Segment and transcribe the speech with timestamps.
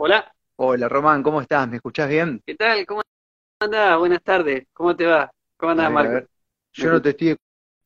[0.00, 0.34] Hola.
[0.60, 1.66] Hola Román, ¿cómo estás?
[1.68, 2.40] ¿Me escuchás bien?
[2.46, 2.84] ¿Qué tal?
[2.86, 3.02] ¿Cómo
[3.60, 3.98] andás?
[3.98, 4.66] Buenas tardes.
[4.72, 5.30] ¿Cómo te va?
[5.58, 6.10] ¿Cómo andás, A ver, a Marco?
[6.10, 6.28] ver.
[6.72, 7.36] Yo no te estoy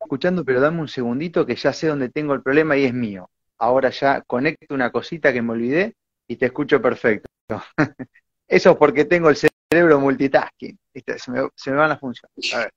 [0.01, 3.29] escuchando, pero dame un segundito que ya sé dónde tengo el problema y es mío.
[3.57, 5.95] Ahora ya conecto una cosita que me olvidé
[6.27, 7.29] y te escucho perfecto.
[8.47, 10.77] Eso es porque tengo el cerebro multitasking.
[10.93, 11.19] ¿viste?
[11.19, 12.35] Se me, se me van las funciones.
[12.53, 12.71] A ver.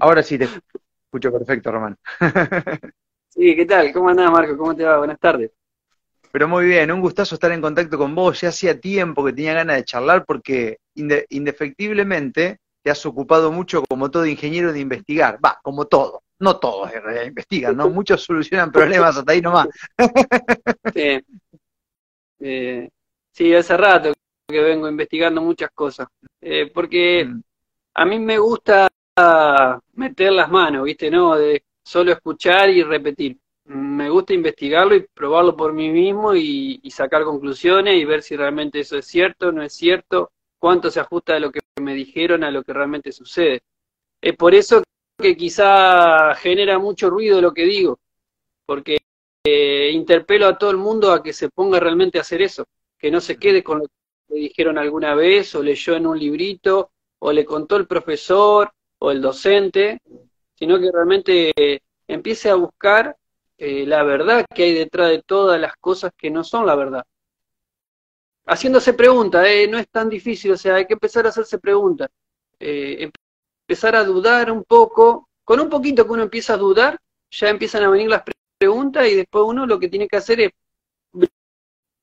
[0.00, 1.96] Ahora sí te escucho perfecto, Román.
[3.28, 3.92] Sí, ¿qué tal?
[3.92, 4.56] ¿Cómo andás, Marco?
[4.56, 4.96] ¿Cómo te va?
[4.98, 5.50] Buenas tardes.
[6.34, 8.40] Pero muy bien, un gustazo estar en contacto con vos.
[8.40, 13.84] Ya hacía tiempo que tenía ganas de charlar porque inde- indefectiblemente te has ocupado mucho
[13.88, 15.38] como todo ingeniero de investigar.
[15.44, 16.22] Va, como todo.
[16.40, 17.88] No todos en realidad investigan, ¿no?
[17.88, 19.68] Muchos solucionan problemas hasta ahí nomás.
[20.92, 21.22] Sí,
[22.40, 22.88] eh,
[23.30, 24.12] sí, hace rato
[24.48, 26.08] que vengo investigando muchas cosas.
[26.40, 27.40] Eh, porque Mm,
[27.94, 28.88] a mí me gusta
[29.92, 31.10] meter las manos, ¿viste?
[31.10, 33.38] No, de solo escuchar y repetir.
[33.66, 38.36] Me gusta investigarlo y probarlo por mí mismo y, y sacar conclusiones y ver si
[38.36, 42.44] realmente eso es cierto, no es cierto, cuánto se ajusta de lo que me dijeron
[42.44, 43.62] a lo que realmente sucede.
[44.20, 44.82] Es por eso
[45.18, 47.98] que quizá genera mucho ruido lo que digo,
[48.66, 48.98] porque
[49.44, 52.66] eh, interpelo a todo el mundo a que se ponga realmente a hacer eso,
[52.98, 56.18] que no se quede con lo que le dijeron alguna vez o leyó en un
[56.18, 60.00] librito o le contó el profesor o el docente,
[60.54, 63.16] sino que realmente eh, empiece a buscar
[63.58, 67.04] la verdad que hay detrás de todas las cosas que no son la verdad.
[68.46, 72.08] Haciéndose preguntas, eh, no es tan difícil, o sea, hay que empezar a hacerse preguntas,
[72.60, 73.10] eh,
[73.66, 76.98] empezar a dudar un poco, con un poquito que uno empieza a dudar,
[77.30, 80.40] ya empiezan a venir las pre- preguntas y después uno lo que tiene que hacer
[80.40, 80.50] es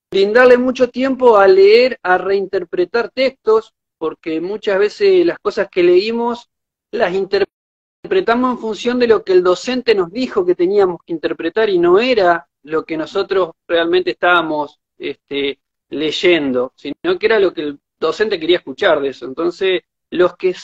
[0.10, 6.50] brindarle mucho tiempo a leer, a reinterpretar textos, porque muchas veces las cosas que leímos
[6.92, 7.61] las interpretamos
[8.04, 12.00] en función de lo que el docente nos dijo que teníamos que interpretar y no
[12.00, 18.40] era lo que nosotros realmente estábamos este, leyendo, sino que era lo que el docente
[18.40, 19.26] quería escuchar de eso.
[19.26, 20.56] Entonces, los que,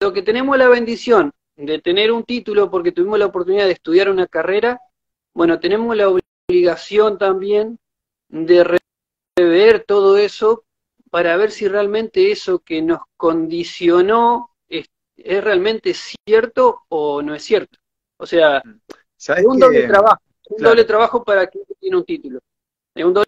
[0.00, 4.10] lo que tenemos la bendición de tener un título porque tuvimos la oportunidad de estudiar
[4.10, 4.80] una carrera,
[5.34, 6.08] bueno, tenemos la
[6.48, 7.78] obligación también
[8.28, 8.78] de
[9.36, 10.64] rever todo eso
[11.10, 14.55] para ver si realmente eso que nos condicionó
[15.16, 17.78] es, es realmente cierto o no es cierto.
[18.18, 18.62] O sea,
[19.16, 19.86] ¿Sabes es un doble qué?
[19.88, 20.70] trabajo, un Claro.
[20.72, 22.40] doble trabajo para quien tiene un título.
[22.94, 23.26] Es un doble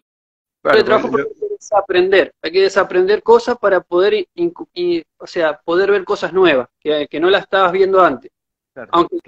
[0.62, 4.15] Claro, trabajo porque hay que desaprender, hay que desaprender cosas para poder,
[4.75, 8.31] y- o sea, poder ver cosas nuevas, que, que no las estabas viendo antes.
[8.75, 9.19] Claro, Aunque.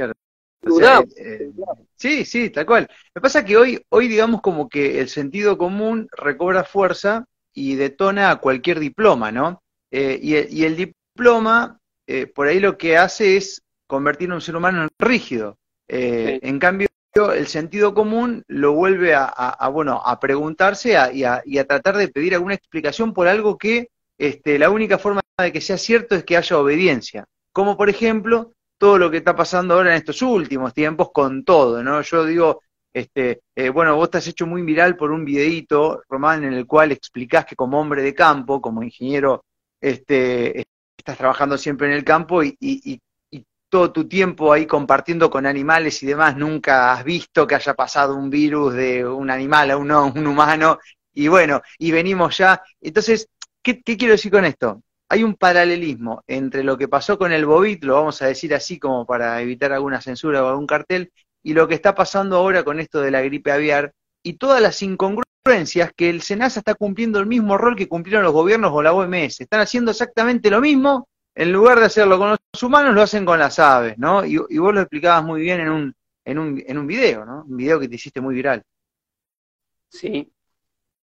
[0.66, 1.50] O sea, eh,
[1.96, 2.88] sí, sí, tal cual.
[3.14, 8.30] Me pasa que hoy, hoy digamos como que el sentido común recobra fuerza y detona
[8.30, 9.62] a cualquier diploma, ¿no?
[9.90, 11.79] Eh, y el diploma,
[12.12, 15.56] eh, por ahí lo que hace es convertir a un ser humano en rígido.
[15.88, 16.48] Eh, Sí.
[16.48, 16.88] En cambio,
[17.34, 21.58] el sentido común lo vuelve a, a- a, bueno, a preguntarse a- y, a, y
[21.58, 23.88] a tratar de pedir alguna explicación por algo que
[24.18, 27.24] este, la única forma de que sea cierto es que haya obediencia.
[27.52, 31.82] Como por ejemplo, todo lo que está pasando ahora en estos últimos tiempos con todo,
[31.82, 32.00] ¿no?
[32.02, 32.60] Yo digo,
[32.94, 36.66] este, eh, bueno, vos te has hecho muy viral por un videíto, Román, en el
[36.66, 39.44] cual explicás que como hombre de campo, como ingeniero,
[39.80, 40.64] este,
[41.00, 43.00] estás trabajando siempre en el campo y, y- y-
[43.68, 48.16] todo tu tiempo ahí compartiendo con animales y demás, nunca has visto que haya pasado
[48.16, 50.78] un virus de un animal a un, un humano,
[51.12, 52.60] y bueno, y venimos ya.
[52.80, 53.28] Entonces,
[53.62, 54.82] ¿qué, quiero decir con esto?
[55.08, 58.78] Hay un paralelismo entre lo que pasó con el Bobit, lo vamos a decir así
[58.78, 61.12] como para evitar alguna censura o algún cartel,
[61.42, 63.92] y lo que está pasando ahora con esto de la gripe aviar
[64.24, 65.29] y todas las incongruencias
[65.96, 69.40] que el SENASA está cumpliendo el mismo rol que cumplieron los gobiernos o la OMS.
[69.40, 73.38] Están haciendo exactamente lo mismo, en lugar de hacerlo con los humanos, lo hacen con
[73.38, 74.24] las aves, ¿no?
[74.24, 77.44] Y, vos lo explicabas muy bien en un, en un, en un video, ¿no?
[77.48, 78.62] Un video que te hiciste muy viral.
[79.88, 80.32] sí.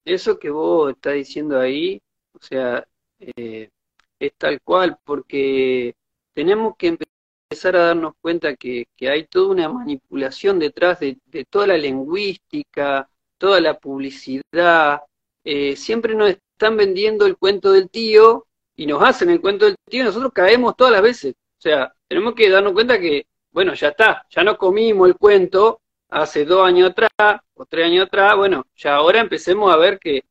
[0.04, 2.84] Eso que vos estás diciendo ahí, o sea,
[3.20, 3.70] eh,
[4.19, 5.94] es tal cual, porque
[6.34, 11.44] tenemos que empezar a darnos cuenta que, que hay toda una manipulación detrás de, de
[11.44, 13.09] toda la lingüística,
[13.43, 15.03] toda la publicidad.
[15.43, 18.47] Eh, siempre nos están vendiendo el cuento del tío
[18.77, 21.35] y nos hacen el cuento del tío nosotros caemos todas las veces.
[21.35, 25.81] O sea, tenemos que darnos cuenta que, bueno, ya está, ya no comimos el cuento
[26.09, 30.23] hace dos años atrás o tres años atrás, bueno, ya ahora empecemos a ver que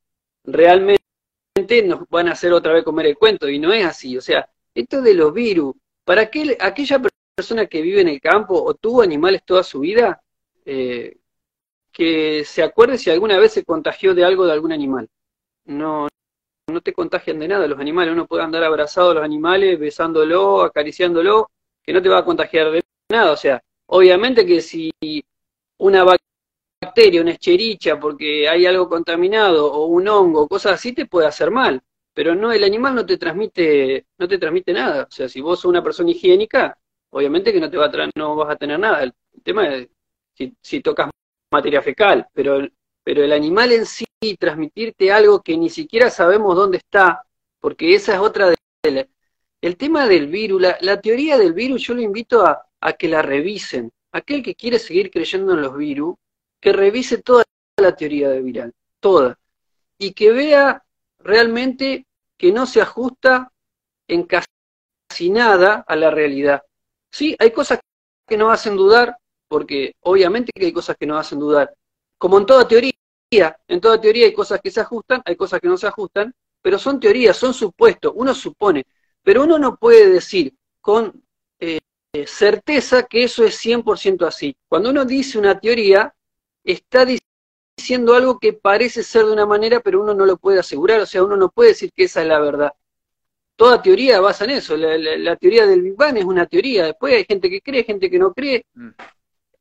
[0.45, 1.01] realmente
[1.83, 4.17] nos van a hacer otra vez comer el cuento, y no es así.
[4.17, 5.75] O sea, esto de los virus,
[6.05, 7.01] para aquel, aquella
[7.35, 10.21] persona que vive en el campo o tuvo animales toda su vida,
[10.65, 11.17] eh,
[11.91, 15.09] que se acuerde si alguna vez se contagió de algo de algún animal.
[15.65, 16.07] No,
[16.67, 20.63] no te contagian de nada los animales, uno puede andar abrazado a los animales, besándolo,
[20.63, 21.49] acariciándolo,
[21.83, 23.31] que no te va a contagiar de nada.
[23.31, 24.91] O sea, obviamente que si
[25.77, 31.27] una bacteria, una escherichia, porque hay algo contaminado, o un hongo, cosas así, te puede
[31.27, 31.81] hacer mal.
[32.13, 35.03] Pero no, el animal no te transmite, no te transmite nada.
[35.09, 36.77] O sea, si vos sos una persona higiénica,
[37.11, 39.03] obviamente que no te va a no vas a tener nada.
[39.03, 39.89] El tema es
[40.33, 41.10] si, si tocas
[41.51, 42.67] materia fecal, pero,
[43.03, 44.05] pero el animal en sí,
[44.39, 47.23] transmitirte algo que ni siquiera sabemos dónde está,
[47.59, 49.09] porque esa es otra de...
[49.61, 53.21] El tema del virus, la, teoría del virus, yo lo invito a, a que la
[53.21, 53.91] revisen.
[54.11, 56.15] Aquel que quiere seguir creyendo en los virus,
[56.59, 57.43] que revise toda
[57.77, 59.37] la teoría de viral, toda,
[59.99, 60.83] y que vea
[61.19, 62.07] realmente
[62.37, 63.51] que no se ajusta
[64.07, 66.63] en casi nada a la realidad.
[67.11, 67.79] Sí, hay cosas
[68.27, 69.17] que nos hacen dudar,
[69.51, 71.75] porque obviamente que hay cosas que nos hacen dudar.
[72.17, 72.93] Como en toda teoría,
[73.67, 76.79] en toda teoría hay cosas que se ajustan, hay cosas que no se ajustan, pero
[76.79, 78.85] son teorías, son supuestos, uno supone,
[79.21, 81.21] pero uno no puede decir con
[81.59, 81.81] eh,
[82.25, 84.55] certeza que eso es 100% así.
[84.69, 86.15] Cuando uno dice una teoría,
[86.63, 87.05] está
[87.77, 91.05] diciendo algo que parece ser de una manera, pero uno no lo puede asegurar, o
[91.05, 92.71] sea, uno no puede decir que esa es la verdad.
[93.57, 97.25] Toda teoría basa en eso, la, teoría del Big Bang es una teoría, después hay
[97.25, 98.91] gente que cree, gente que no cree, mm.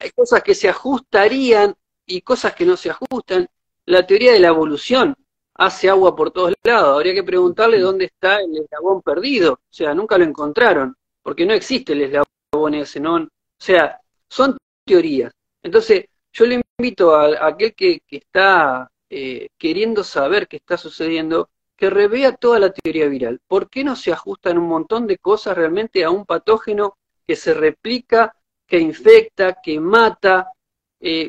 [0.00, 1.74] Hay cosas que se ajustarían
[2.06, 3.48] y cosas que no se ajustan.
[3.86, 5.14] La teoría de la evolución
[5.54, 7.82] hace agua por todos lados, habría que preguntarle mm.
[7.82, 12.74] dónde está el eslabón perdido, o sea, nunca lo encontraron, porque no existe el eslabón
[12.74, 13.16] ese, ¿no?
[13.16, 14.56] O sea, son
[14.86, 15.32] teorías.
[15.62, 21.90] Entonces, yo le invito a, aquel que, está eh, queriendo saber qué está sucediendo, que
[21.90, 23.40] revea toda la teoría viral.
[23.46, 26.96] ¿Por qué no se ajustan un montón de cosas realmente a un patógeno
[27.26, 28.34] que se replica,
[28.70, 30.52] que infecta, que mata?
[31.00, 31.28] Eh,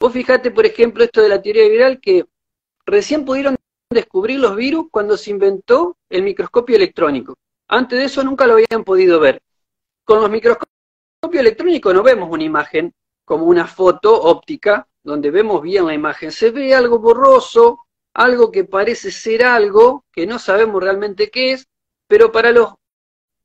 [0.00, 2.24] vos fijate, por ejemplo, esto de la teoría viral, que
[2.86, 3.56] recién pudieron
[3.92, 7.34] descubrir los virus cuando se inventó el microscopio electrónico.
[7.68, 9.42] Antes de eso nunca lo habían podido ver.
[10.04, 10.70] Con los microscopios
[11.40, 12.92] electrónicos no vemos una imagen
[13.24, 16.32] como una foto óptica, donde vemos bien la imagen.
[16.32, 17.80] Se ve algo borroso,
[18.14, 21.68] algo que parece ser algo que no sabemos realmente qué es,
[22.08, 22.74] pero para los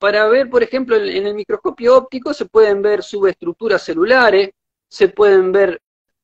[0.02, 4.50] para ver, por ejemplo, en, el microscopio óptico se pueden ver subestructuras celulares,
[4.90, 5.80] se pueden ver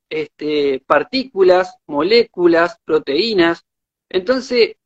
[0.09, 3.63] este, partículas, moléculas, proteínas.
[4.09, 4.77] Entonces,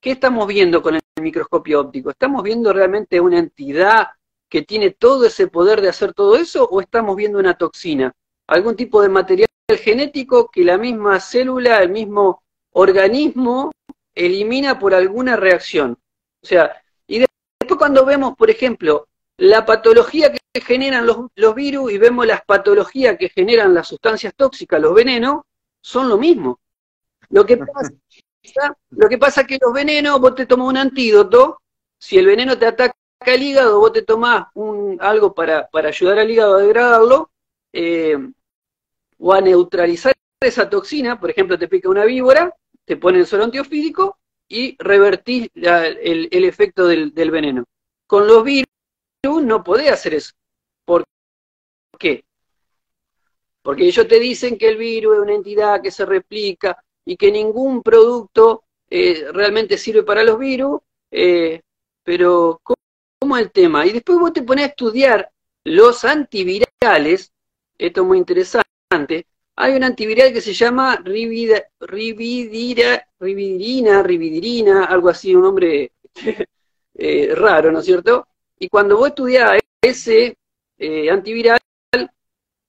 [0.00, 2.08] ¿qué estamos viendo con el microscopio óptico?
[2.08, 4.08] ¿Estamos viendo realmente una entidad
[4.48, 8.14] que tiene todo ese poder de hacer todo eso o estamos viendo una toxina?
[8.46, 13.72] Algún tipo de material genético que la misma célula, el mismo organismo
[14.14, 15.98] elimina por alguna reacción.
[16.42, 16.81] O sea,
[17.82, 19.08] cuando vemos, por ejemplo,
[19.38, 24.32] la patología que generan los, los virus y vemos las patologías que generan las sustancias
[24.36, 25.42] tóxicas, los venenos,
[25.80, 26.60] son lo mismo.
[27.30, 27.92] Lo que pasa,
[28.90, 31.60] lo que pasa es que los venenos, vos te tomas un antídoto,
[31.98, 32.94] si el veneno te ataca
[33.26, 37.32] el hígado, vos te tomás un, algo para, para ayudar al hígado a degradarlo,
[37.72, 38.16] eh,
[39.18, 44.18] o a neutralizar esa toxina, por ejemplo, te pica una víbora, te ponen suelo antiofídico
[44.52, 47.64] y revertís el, efecto del, veneno.
[48.12, 48.66] Con los virus
[49.42, 50.32] no podés hacer eso.
[50.84, 51.02] ¿Por
[51.98, 52.22] qué?
[53.62, 56.76] Porque ellos te dicen que el virus es una entidad que se replica
[57.06, 61.62] y que ningún producto eh, realmente sirve para los virus, eh,
[62.04, 62.60] pero
[63.18, 63.86] ¿Cómo el tema?
[63.86, 65.30] Y después vos te pones a estudiar
[65.64, 67.32] los antivirales,
[67.78, 69.26] esto es muy interesante,
[69.56, 73.06] hay un antiviral que se llama rividira, rividirina,
[74.02, 75.92] rividirina, algo así, un nombre
[76.94, 78.26] eh, raro, ¿no es cierto?
[78.58, 80.36] Y cuando vos estudiás ese
[80.78, 81.58] eh, antiviral,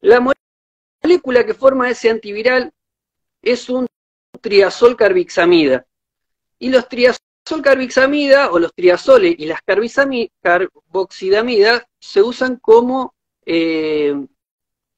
[0.01, 0.35] la
[1.01, 2.71] molécula que forma ese antiviral
[3.41, 3.87] es un
[4.41, 5.85] triazol carbixamida.
[6.59, 7.19] Y los triazol
[7.61, 13.13] carbixamida o los triazoles y las carboxidamidas se usan como
[13.45, 14.15] eh,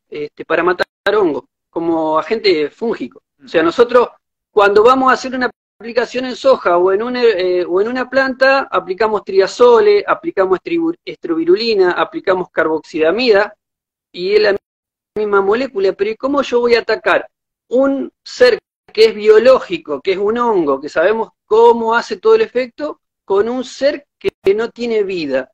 [0.10, 3.22] este, para matar hongos, como agente fúngico.
[3.44, 4.10] O sea, nosotros
[4.51, 5.50] cuando vamos a hacer una
[5.86, 10.58] aplicación en soja o en una, eh, o en una planta, aplicamos triazole, aplicamos
[11.06, 13.56] estrovirulina, aplicamos carboxidamida
[14.12, 14.58] y es la
[15.15, 17.30] misma molécula, pero ¿y cómo yo voy a atacar
[17.70, 18.58] un ser
[18.92, 23.48] que es biológico, que es un hongo, que sabemos cómo hace todo el efecto, con
[23.48, 25.51] un ser que, no tiene vida.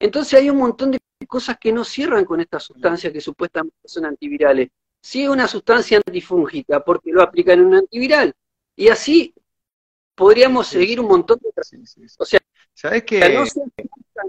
[0.00, 0.98] Entonces hay un montón de
[1.28, 4.70] cosas que no cierran con esta sustancia que supuestamente son antivirales.
[5.04, 8.32] Si es una sustancia antifúngica, porque lo aplican en un antiviral.
[8.74, 9.34] Y así
[10.14, 11.50] podríamos seguir un montón de...
[12.18, 12.40] O sea,
[12.72, 13.60] ¿Sabes que no se,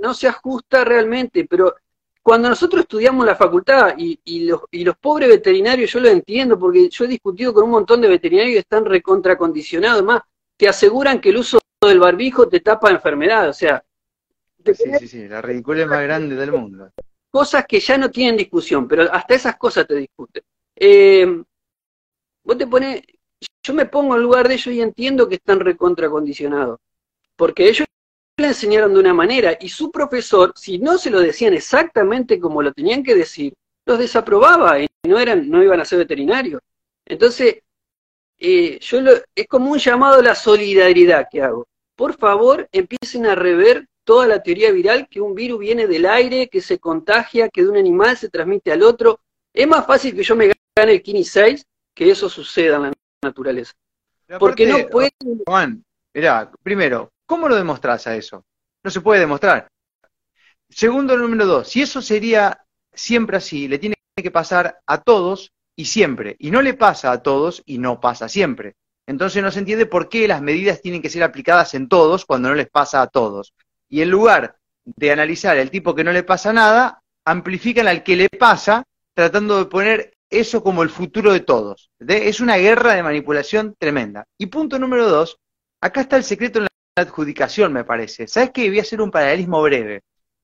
[0.02, 1.78] no se ajusta realmente, pero
[2.22, 6.90] cuando nosotros estudiamos la facultad y, los, y, los, pobres veterinarios, yo lo entiendo, porque
[6.90, 10.24] yo he discutido con un montón de veterinarios que están recontracondicionados, más
[10.58, 13.82] te aseguran que el uso del barbijo te tapa enfermedad, o sea...
[14.66, 16.92] Sí, sí, sí, la ridícula más grande del mundo.
[17.32, 20.44] cosas que ya no tienen discusión, pero hasta esas cosas te discuten.
[20.76, 21.44] Eh,
[22.44, 23.02] vos te pones,
[23.64, 26.80] yo me pongo en lugar de ellos y entiendo que están recontracondicionados,
[27.36, 27.88] porque ellos
[28.38, 32.62] le enseñaron de una manera y su profesor, si no se lo decían exactamente como
[32.62, 33.54] lo tenían que decir,
[33.86, 36.62] los desaprobaba y no eran, no iban a ser veterinarios.
[37.06, 37.60] Entonces,
[38.38, 41.68] eh, yo lo, es como un llamado a la solidaridad que hago.
[41.96, 46.50] Por favor, empiecen a rever toda la teoría viral, que un virus viene del aire,
[46.50, 49.20] que se contagia, que de un animal se transmite al otro.
[49.54, 52.94] Es más fácil que yo me gane el Kini 6 que eso suceda en la
[53.24, 53.74] naturaleza.
[54.40, 55.12] Porque no puede...
[55.46, 58.44] Juan, mirá, primero, ¿cómo lo demostrás a eso?
[58.84, 59.68] No se puede demostrar.
[60.70, 65.86] Segundo, número dos, si eso sería siempre así, le tiene que pasar a todos y
[65.86, 66.36] siempre.
[66.40, 68.76] Y no le pasa a todos y no pasa siempre.
[69.08, 72.50] Entonces no se entiende por qué las medidas tienen que ser aplicadas en todos cuando
[72.50, 73.54] no les pasa a todos.
[73.88, 78.16] Y en lugar de analizar el tipo que no le pasa nada, amplifican al que
[78.16, 81.90] le pasa, tratando de poner eso como el futuro de todos.
[82.00, 84.26] Es una guerra de manipulación tremenda.
[84.38, 85.38] Y punto número dos,
[85.82, 86.70] acá está el secreto en la
[87.04, 88.28] adjudicación, me parece.
[88.28, 88.70] ¿Sabes qué?
[88.70, 90.02] Voy a hacer un paralelismo breve.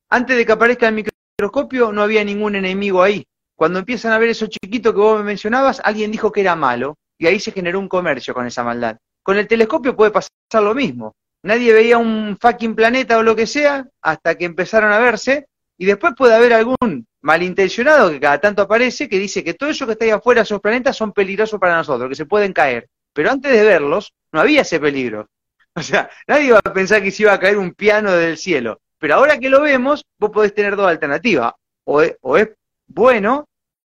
[0.10, 3.26] Antes de que aparezca el microscopio, no había ningún enemigo ahí.
[3.56, 6.98] Cuando empiezan a ver eso chiquito que vos me mencionabas, alguien dijo que era malo,
[7.18, 8.98] y ahí se generó un comercio con esa maldad.
[9.24, 10.32] Con el telescopio puede pasar
[10.64, 11.14] lo mismo.
[11.44, 15.46] Nadie veía un fucking planeta o lo que sea hasta que empezaron a verse,
[15.82, 19.88] y después puede haber algún malintencionado que cada tanto aparece que dice que todo eso
[19.88, 22.88] que está ahí afuera, esos planetas, son peligrosos para nosotros, que se pueden caer.
[23.14, 25.28] Pero antes de verlos, no había ese peligro.
[25.74, 28.80] O sea, nadie iba a pensar que se iba a caer un piano del cielo.
[29.00, 31.54] Pero ahora que lo vemos, vos podés tener dos alternativas.
[31.86, 32.50] O es, o es
[32.86, 33.46] bueno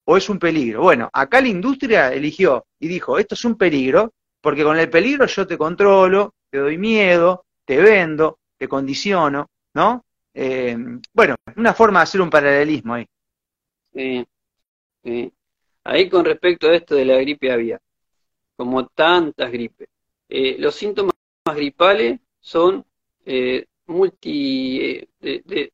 [0.06, 0.84] o es un peligro.
[0.84, 5.26] Bueno, acá la industria eligió y dijo, esto es un peligro, porque con el peligro
[5.26, 10.06] yo te controlo, te doy miedo, te vendo, te condiciono, ¿no?
[10.34, 10.78] Eh,
[11.14, 13.06] bueno, una forma de hacer un paralelismo ahí.
[13.94, 15.34] Sí.
[15.84, 17.82] Ahí con respecto a esto de la gripe aviar,
[18.56, 19.90] como tantas gripes,
[20.30, 21.14] eh, los síntomas
[21.56, 22.86] gripales son
[23.26, 25.08] eh, multi,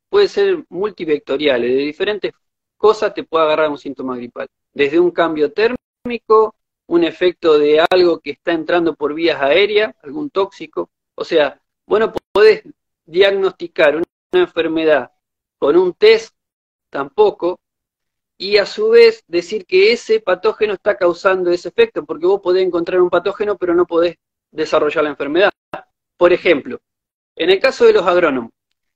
[0.08, 2.32] puede ser multivectoriales, de diferentes
[2.76, 8.18] cosas te puede agarrar un síntoma gripal, desde un cambio térmico, un efecto de algo
[8.20, 12.62] que está entrando por vías aéreas, algún tóxico, o sea, bueno, podés
[13.04, 15.10] diagnosticar una enfermedad
[15.58, 16.34] con un test
[16.90, 17.60] tampoco,
[18.36, 22.64] y a su vez decir que ese patógeno está causando ese efecto, porque vos podés
[22.64, 24.16] encontrar un patógeno, pero no podés
[24.50, 25.50] desarrollar la enfermedad.
[26.16, 26.78] Por ejemplo,
[27.34, 28.52] en el caso de los agrónomos,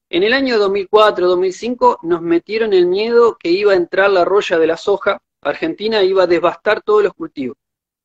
[0.08, 4.66] en el año 2004-2005 nos metieron el miedo que iba a entrar la roya de
[4.66, 7.56] la soja, Argentina iba a devastar todos los cultivos.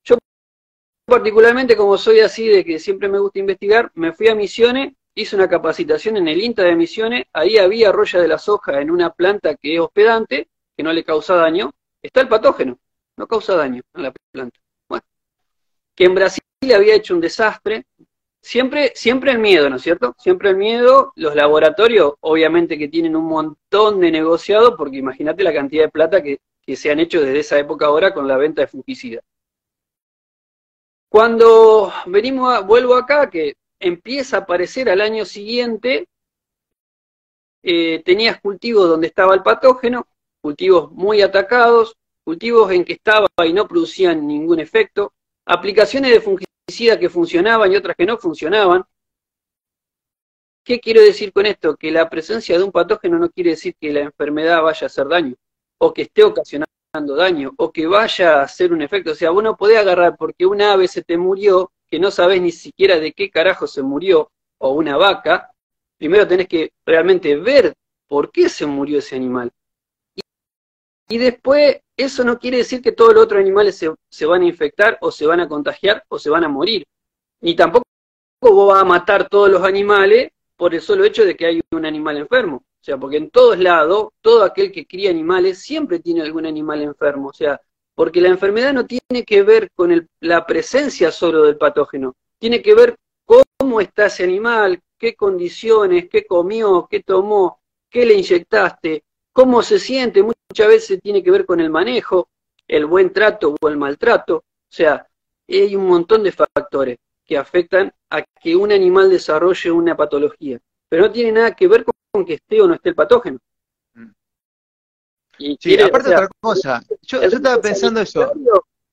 [0.04, 0.18] Yo
[1.06, 5.36] particularmente, como soy así de que siempre me gusta investigar, me fui a Misiones, hice
[5.36, 9.10] una capacitación en el INTA de Misiones, ahí había roya de la soja en una
[9.10, 12.78] planta que es hospedante, que no le causa daño, está el patógeno,
[13.18, 14.60] no causa daño en la planta.
[14.88, 15.04] Bueno,
[15.96, 16.44] que en Brasil
[16.76, 17.88] había hecho un desastre,
[18.42, 20.16] siempre, siempre el miedo, ¿no es cierto?
[20.20, 25.54] Siempre el miedo, los laboratorios obviamente que tienen un montón de negociados, porque imagínate la
[25.54, 28.62] cantidad de plata que, que se han hecho desde esa época ahora con la venta
[28.62, 29.22] de fungicida.
[31.10, 36.08] Cuando venimos a, vuelvo acá, que empieza a aparecer al año siguiente,
[37.64, 40.08] eh, tenías cultivos donde estaba el patógeno,
[40.42, 45.14] cultivos muy atacados, cultivos en que estaba y no producían ningún efecto,
[45.46, 48.84] aplicaciones de fungicida que funcionaban y otras que no funcionaban.
[50.64, 51.78] ¿Qué quiero decir con esto?
[51.78, 55.08] Que la presencia de un patógeno no quiere decir que la enfermedad vaya a hacer
[55.08, 55.36] daño,
[55.78, 59.12] o que esté ocasionando daño, o que vaya a hacer un efecto.
[59.12, 62.42] O sea, vos no podés agarrar porque una ave se te murió, que no sabés
[62.42, 65.52] ni siquiera de qué carajo se murió, o una vaca,
[65.98, 67.74] primero tenés que realmente ver
[68.08, 69.52] por qué se murió ese animal.
[71.10, 74.98] Y después, eso no quiere decir que todos los otros animales se, van a infectar
[75.02, 76.86] o se van a contagiar o se van a morir.
[77.42, 77.86] Ni tampoco
[78.42, 81.86] vos vas a matar todos los animales por el solo hecho de que hay un
[81.86, 82.58] animal enfermo.
[82.58, 86.82] O sea, porque en todos lados, todo aquel que cría animales siempre tiene algún animal
[86.82, 87.30] enfermo.
[87.30, 87.60] O sea,
[87.98, 92.76] porque la enfermedad no tiene que ver con la presencia solo del patógeno, tiene que
[92.76, 99.64] ver cómo está ese animal, qué condiciones, qué comió, qué tomó, qué le inyectaste, cómo
[99.64, 102.30] se siente, muchas veces tiene que ver con el manejo,
[102.68, 105.08] el buen trato o el maltrato, o sea,
[105.50, 111.08] hay un montón de factores que afectan a que un animal desarrolle una patología, pero
[111.08, 113.40] no tiene nada que ver con que esté o no esté el patógeno.
[115.40, 118.34] Y sí, aparte otra cosa, yo, estaba pensando eso.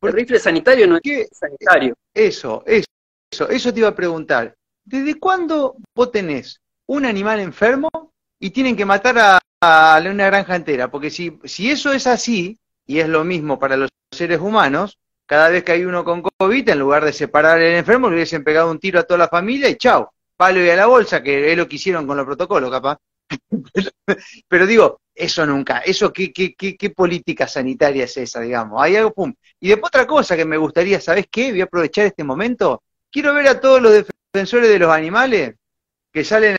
[0.02, 1.94] El rifle sanitario no es sanitario.
[2.12, 2.86] Eso, eso,
[3.30, 4.54] eso, eso te iba a preguntar.
[4.84, 7.90] ¿Desde cuándo vos tenés un animal enfermo
[8.38, 9.40] y tienen que matar a,
[10.10, 13.88] una granja entera, porque si, si eso es así, y es lo mismo para los
[14.12, 18.10] seres humanos, cada vez que hay uno con COVID, en lugar de separar al enfermo,
[18.10, 20.84] le hubiesen pegado un tiro a toda la familia y chao, palo y a la
[20.84, 22.98] bolsa, que es lo que hicieron con los protocolos, capaz.
[24.48, 28.82] Pero digo, eso nunca, eso qué, qué, qué, qué política sanitaria es esa, digamos.
[28.82, 29.32] Hay algo, pum.
[29.60, 31.52] Y después otra cosa que me gustaría, ¿sabes qué?
[31.52, 32.82] Voy a aprovechar este momento.
[33.10, 35.54] Quiero ver a todos los defensores de los animales
[36.12, 36.56] que salen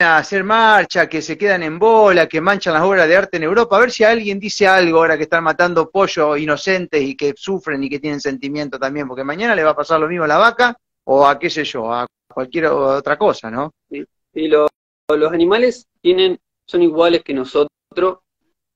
[0.00, 3.42] a hacer marcha, que se quedan en bola, que manchan las obras de arte en
[3.42, 7.34] Europa, a ver si alguien dice algo ahora que están matando pollos inocentes y que
[7.36, 10.28] sufren y que tienen sentimiento también, porque mañana le va a pasar lo mismo a
[10.28, 13.72] la vaca o a qué sé yo, a cualquier otra cosa, ¿no?
[13.90, 14.04] Sí,
[14.46, 17.77] los animales tienen, son iguales que nosotros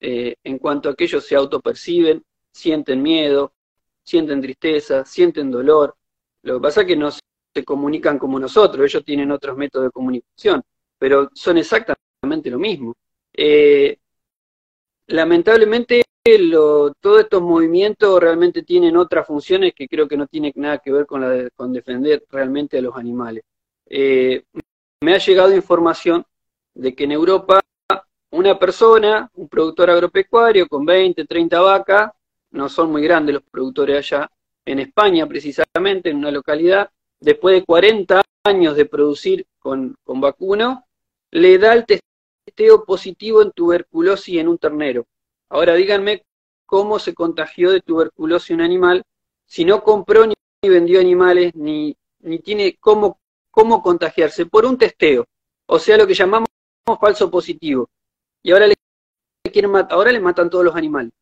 [0.01, 3.53] eh, en cuanto a que ellos se autoperciben, sienten miedo,
[4.03, 5.97] sienten tristeza, sienten dolor.
[6.43, 9.91] Lo que pasa es que no se comunican como nosotros, ellos tienen otros métodos de
[9.93, 10.63] comunicación
[11.03, 12.95] pero son exactamente lo mismo.
[13.33, 13.99] Eh,
[15.09, 16.05] lamentablemente,
[17.01, 21.07] todos estos movimientos realmente tienen otras funciones que creo que no tienen nada que ver
[21.07, 23.43] con, la con defender realmente a los animales.
[23.85, 24.45] Eh,
[25.01, 26.25] me ha llegado información
[26.73, 27.61] de que en Europa
[28.33, 32.13] una persona, un productor agropecuario con 20, 30 vacas,
[32.51, 34.31] no son muy grandes los productores allá,
[34.65, 40.85] en España precisamente, en una localidad, después de 40 años de producir con, vacuno,
[41.31, 45.07] le da el testeo positivo en tuberculosis en un ternero.
[45.51, 46.25] Ahora díganme
[46.65, 49.03] cómo se contagió de tuberculosis un animal
[49.45, 53.19] si no compró ni vendió animales, ni, ni tiene cómo,
[53.51, 55.27] cómo contagiarse, por un testeo.
[55.67, 56.49] O sea, lo que llamamos
[56.99, 57.91] falso positivo.
[58.43, 58.75] Y ahora le
[59.53, 61.13] quieren ahora le matan todos los animales.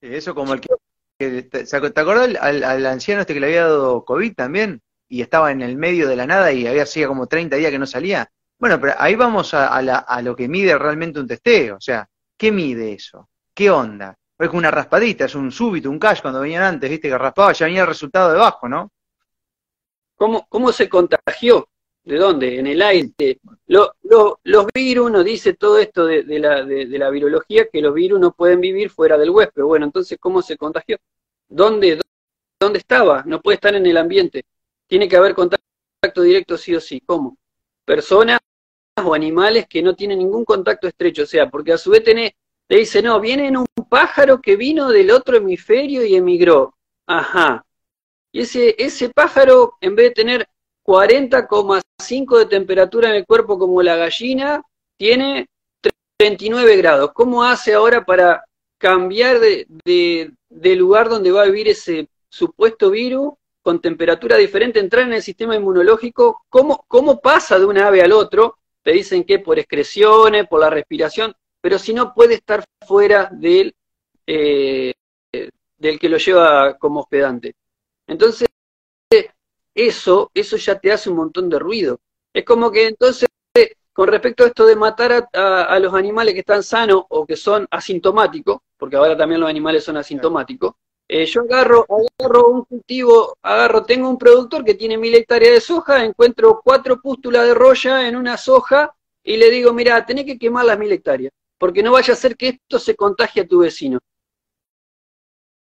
[0.00, 0.68] Eso como el que...
[1.16, 4.82] ¿Te acordás al, al, anciano este que le había dado COVID también?
[5.08, 7.78] Y estaba en el medio de la nada y había sido como 30 días que
[7.78, 8.30] no salía.
[8.58, 11.76] Bueno, pero ahí vamos a, lo que mide realmente un testeo.
[11.76, 13.28] O sea, ¿qué mide eso?
[13.54, 14.16] ¿Qué onda?
[14.38, 17.66] Es una raspadita, es un súbito, un cash cuando venían antes, viste que raspaba, ya
[17.66, 18.90] venía el resultado debajo, ¿no?
[20.16, 21.68] ¿Cómo, cómo se contagió?
[22.04, 22.58] ¿De dónde?
[22.58, 23.40] En el aire.
[23.66, 23.94] Lo,
[24.44, 28.90] los virus, nos dice todo esto de, la, virología, que los virus no pueden vivir
[28.90, 29.62] fuera del huésped.
[29.62, 30.98] Bueno, entonces, ¿cómo se contagió?
[31.48, 31.98] ¿Dónde,
[32.60, 33.22] ¿Dónde estaba?
[33.26, 34.44] No puede estar en el ambiente.
[34.86, 37.00] Tiene que haber contacto directo sí o sí.
[37.06, 37.38] ¿Cómo?
[37.86, 38.38] Personas
[39.02, 42.32] o animales que no tienen ningún contacto estrecho, o sea, porque a su vez tenés,
[42.68, 46.76] te dice, no, viene un pájaro que vino del otro hemisferio y emigró.
[47.06, 47.64] Ajá.
[48.30, 50.48] Y ese, ese pájaro, en vez de tener
[50.84, 54.62] 40,5 de temperatura en el cuerpo como la gallina,
[54.96, 55.48] tiene
[56.16, 57.12] 39 grados.
[57.12, 58.44] ¿Cómo hace ahora para
[58.78, 65.14] cambiar de, lugar donde va a vivir ese supuesto virus con temperatura diferente, entrar en
[65.14, 66.44] el sistema inmunológico?
[66.48, 68.58] ¿Cómo, cómo pasa de un ave al otro?
[68.84, 73.74] te dicen que por excreciones, por la respiración, pero si no puede estar fuera del,
[74.26, 74.92] eh,
[75.78, 77.54] del que lo lleva como hospedante.
[78.06, 78.46] Entonces,
[79.74, 81.98] eso, eso ya te hace un montón de ruido.
[82.32, 83.28] Es como que entonces,
[83.92, 87.66] con respecto a esto de matar a, los animales que están sanos o que son
[87.70, 90.74] asintomáticos, porque ahora también los animales son asintomáticos,
[91.06, 91.86] eh, yo agarro,
[92.18, 97.00] agarro un cultivo, agarro, tengo un productor que tiene mil hectáreas de soja, encuentro cuatro
[97.00, 100.90] pústulas de roya en una soja y le digo, mira, tenés que quemar las mil
[100.90, 103.98] hectáreas, porque no vaya a ser que esto se contagie a tu vecino.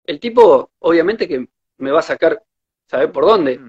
[0.04, 2.42] El tipo, obviamente que me va a sacar,
[2.90, 3.60] ¿sabe por dónde?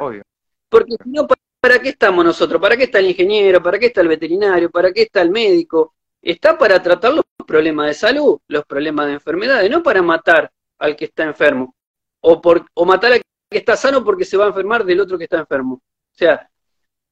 [0.00, 0.22] Obvio.
[0.68, 1.26] Porque si no,
[1.60, 2.60] ¿para qué estamos nosotros?
[2.60, 3.62] ¿Para qué está el ingeniero?
[3.62, 4.70] ¿Para qué está el veterinario?
[4.70, 5.94] ¿Para qué está el médico?
[6.20, 10.96] Está para tratar los problemas de salud, los problemas de enfermedades, no para matar al
[10.96, 11.74] que está enfermo,
[12.20, 15.16] o, por, o matar al que está sano porque se va a enfermar del otro
[15.16, 15.74] que está enfermo.
[15.74, 16.50] O sea,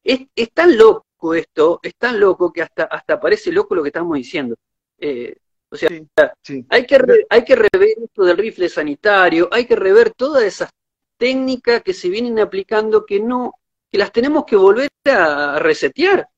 [0.04, 4.16] es, tan loco esto, es tan loco que hasta, hasta parece loco lo que estamos
[4.16, 4.56] diciendo.
[4.98, 5.36] Eh,
[5.68, 5.88] o sea,
[6.68, 6.98] Hay, que
[7.28, 10.70] hay que rever esto del rifle sanitario, hay que rever todas esas
[11.16, 13.54] técnicas que se vienen aplicando que no,
[13.90, 16.28] que las tenemos que volver a resetear.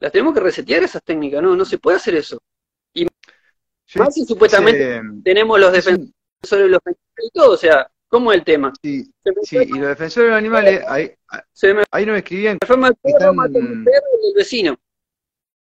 [0.00, 2.40] Las tenemos que resetear esas técnicas, no, no se puede hacer eso.
[2.94, 3.06] Sí,
[4.26, 8.72] supuestamente tenemos los defensores de los animales y todo, o sea, ¿cómo es el tema?
[8.82, 9.10] Sí,
[9.50, 11.14] y los defensores de los animales, ahí,
[11.90, 12.58] ahí no me escribían.
[14.22, 14.78] el vecino.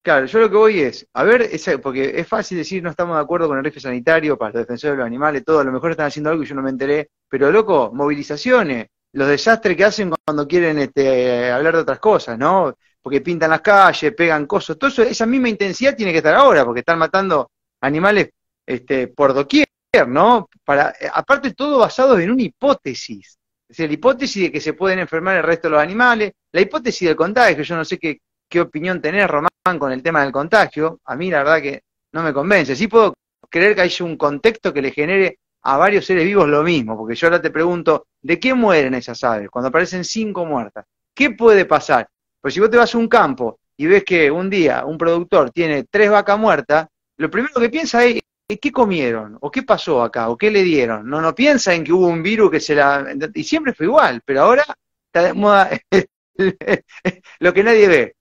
[0.02, 1.50] Claro, yo lo que voy es, a ver,
[1.84, 4.94] porque es fácil decir no estamos de acuerdo con el rifle sanitario para los defensores
[4.94, 7.10] de los animales, todo, a lo mejor están haciendo algo y yo no me enteré,
[7.28, 12.76] pero loco, movilizaciones, los desastres que hacen cuando quieren este, hablar de otras cosas, ¿no?
[13.02, 16.64] Porque pintan las calles, pegan cosas, todo eso, esa misma intensidad tiene que estar ahora,
[16.64, 18.30] porque están matando animales
[18.66, 19.68] este, por doquier,
[20.08, 20.48] ¿no?
[20.64, 23.38] Para, aparte todo basado en una hipótesis.
[23.68, 26.62] Es decir, la hipótesis de que se pueden enfermar el resto de los animales, la
[26.62, 30.32] hipótesis del contagio, yo no sé qué, qué opinión tenés, Román, con el tema del
[30.32, 31.00] contagio.
[31.06, 32.76] A mí la verdad que no me convence.
[32.76, 33.14] Sí puedo
[33.50, 37.16] creer que haya un contexto que le genere a varios seres vivos lo mismo, porque
[37.16, 39.50] yo ahora te pregunto, ¿de qué mueren esas aves?
[39.50, 42.08] Cuando aparecen cinco muertas, ¿qué puede pasar?
[42.42, 45.52] Pues si vos te vas a un campo y ves que un día un productor
[45.52, 49.38] tiene tres vacas muertas, lo primero que piensa es, ¿qué comieron?
[49.42, 50.30] ¿O qué pasó acá?
[50.30, 51.08] ¿O qué le dieron?
[51.10, 53.06] No, no piensa en que hubo un virus que se la...
[53.34, 54.66] Y siempre fue igual, pero ahora
[55.06, 55.70] está de moda
[57.40, 58.16] lo que nadie ve.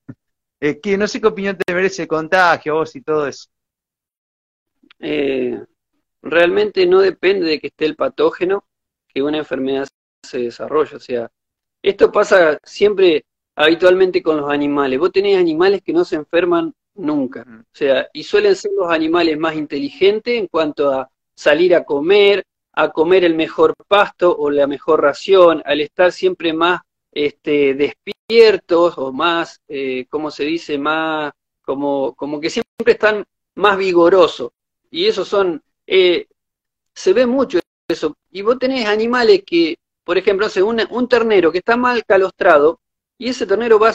[0.61, 3.49] Eh, que no sé qué opinión te merece el contagio, vos y todo eso.
[4.99, 5.62] Eh,
[6.23, 8.64] realmente no depende de que esté el patógeno
[9.07, 9.87] que una enfermedad
[10.23, 10.97] se desarrolle.
[10.97, 11.31] O sea,
[11.83, 13.25] esto pasa siempre
[13.57, 14.99] habitualmente con los animales.
[14.99, 17.44] Vos tenés animales que no se enferman nunca.
[17.49, 22.44] O sea, y suelen ser los animales más inteligentes en cuanto a salir a comer,
[22.73, 26.81] a comer el mejor pasto o la mejor ración, al estar siempre más
[27.12, 27.75] este,
[28.29, 34.51] despiertos o más, eh, como se dice, más, como, como que siempre están más vigorosos.
[34.91, 36.27] Y esos son, eh,
[36.95, 38.17] se ve mucho eso.
[38.31, 42.81] Y vos tenés animales que, por ejemplo, un, un ternero que está mal calostrado,
[43.17, 43.95] y ese ternero va,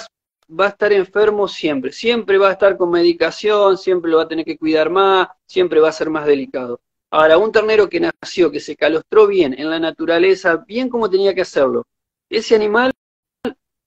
[0.50, 4.28] va a estar enfermo siempre, siempre va a estar con medicación, siempre lo va a
[4.28, 6.82] tener que cuidar más, siempre va a ser más delicado.
[7.12, 11.36] Ahora, un ternero que nació, que se calostró bien en la naturaleza, bien como tenía
[11.36, 11.86] que hacerlo,
[12.30, 12.92] ese animal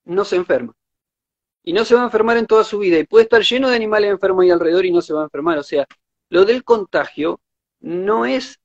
[0.06, 0.72] no se enferma.
[1.62, 2.98] Y no se va a enfermar en toda su vida.
[2.98, 5.58] Y puede estar lleno de animales enfermos ahí alrededor y no se va a enfermar.
[5.58, 5.86] O sea,
[6.30, 7.40] lo del contagio
[7.80, 8.58] no es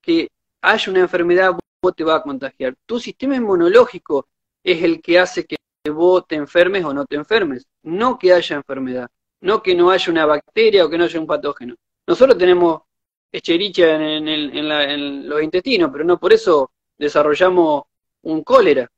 [0.00, 0.30] que
[0.62, 2.74] haya una enfermedad, vos te va a contagiar.
[2.86, 4.28] Tu sistema inmunológico
[4.62, 5.56] es el que hace que
[5.90, 7.66] vos te enfermes o no te enfermes.
[7.82, 9.10] No que haya enfermedad.
[9.40, 11.74] No que no haya una bacteria o que no haya un patógeno.
[12.06, 12.82] Nosotros tenemos
[13.30, 17.84] echericha en, en los intestinos, pero no por eso desarrollamos
[18.22, 18.88] un cólera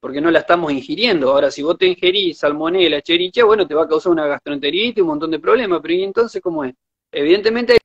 [0.00, 1.30] porque no la estamos ingiriendo.
[1.30, 5.08] Ahora, si vos te ingerís salmonella, cheriche, bueno, te va a causar una gastroenteritis, un
[5.08, 6.74] montón de problemas, pero ¿y entonces cómo es?
[7.10, 7.78] Evidentemente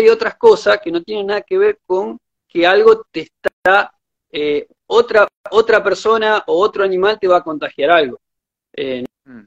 [0.00, 3.92] hay otras cosas que no tienen nada que ver con que algo te está,
[4.30, 8.20] eh, otra, otra persona o otro animal te va a contagiar algo.
[8.72, 9.40] Eh, mm.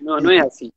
[0.00, 0.72] no, no, es así.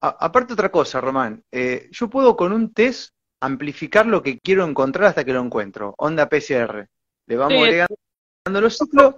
[0.00, 5.06] aparte otra cosa, Román, eh, yo puedo con un test amplificar lo que quiero encontrar
[5.06, 6.88] hasta que lo encuentro, onda PCR.
[7.26, 9.14] Le vamos agregando los ciclos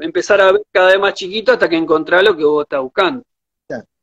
[0.00, 3.22] empezar a ver cada vez más chiquito hasta que encontrás lo que vos estás buscando.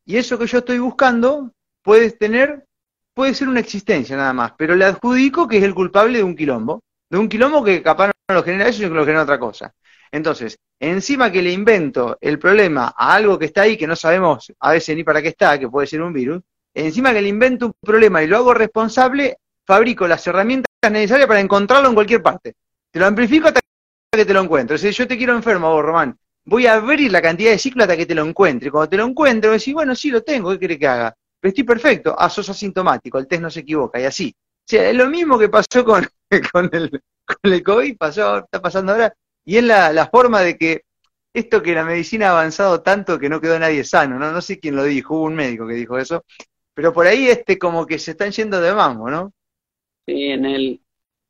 [0.06, 1.52] Y eso que yo estoy buscando
[1.84, 2.66] puede tener,
[3.14, 6.36] puede ser una existencia nada más, pero le adjudico que es el culpable de un
[6.36, 9.38] quilombo, de un quilombo que capaz no lo genera eso, sino que lo genera otra
[9.38, 9.74] cosa.
[10.10, 14.54] Entonces, encima que le invento el problema a algo que está ahí, que no sabemos
[14.60, 16.42] a veces ni para qué está, que puede ser un virus,
[16.74, 21.42] encima que le invento un problema y lo hago responsable, fabrico las herramientas necesarias para
[21.42, 22.54] encontrarlo en cualquier parte.
[22.92, 23.60] Te lo amplifico hasta
[24.16, 24.76] que te lo encuentro.
[24.78, 28.06] Yo te quiero enfermo vos, Román, voy a abrir la cantidad de ciclos hasta que
[28.06, 28.72] te lo encuentre.
[28.72, 31.16] Cuando te lo encuentro, decís, bueno, sí lo tengo, ¿qué quiere que haga?
[31.40, 32.16] Pero estoy perfecto.
[32.18, 34.34] Ah, sos asintomático, el test no se equivoca, y así.
[34.38, 36.08] O sea, es lo mismo que pasó con,
[36.52, 36.90] con, el,
[37.26, 39.14] con el COVID, pasó, está pasando ahora,
[39.46, 40.84] y es la, la forma de que
[41.34, 44.32] esto que la medicina ha avanzado tanto que no quedó nadie sano, ¿no?
[44.32, 46.26] No sé quién lo dijo, hubo un médico que dijo eso,
[46.74, 49.32] pero por ahí este como que se están yendo de mambo, ¿no?
[50.08, 50.82] Sí, en el,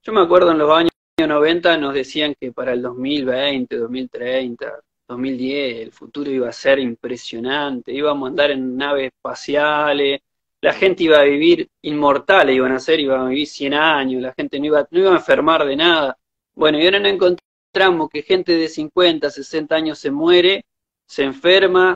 [0.04, 0.92] yo me acuerdo en los años
[1.26, 7.92] 90 nos decían que para el 2020, 2030, 2010 el futuro iba a ser impresionante,
[7.92, 10.22] íbamos a andar en naves espaciales,
[10.62, 14.34] la gente iba a vivir inmortales, iban a ser, iban a vivir 100 años, la
[14.34, 16.18] gente no iba, no iba a enfermar de nada.
[16.54, 20.66] Bueno, y ahora no encontramos que gente de 50, 60 años se muere,
[21.08, 21.96] se enferma,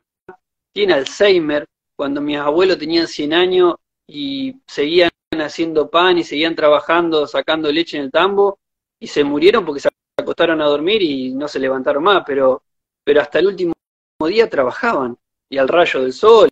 [0.73, 3.75] tiene Alzheimer, cuando mis abuelos tenían 100 años
[4.07, 8.57] y seguían haciendo pan y seguían trabajando, sacando leche en el tambo,
[9.01, 12.63] y se murieron porque se acostaron a dormir y no se levantaron más, pero,
[13.03, 13.73] pero hasta el último
[14.25, 15.17] día trabajaban
[15.49, 16.49] y al rayo del sol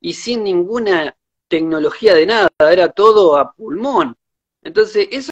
[0.00, 1.14] y sin ninguna
[1.46, 4.16] tecnología de nada, era todo a pulmón.
[4.62, 5.30] Entonces, eso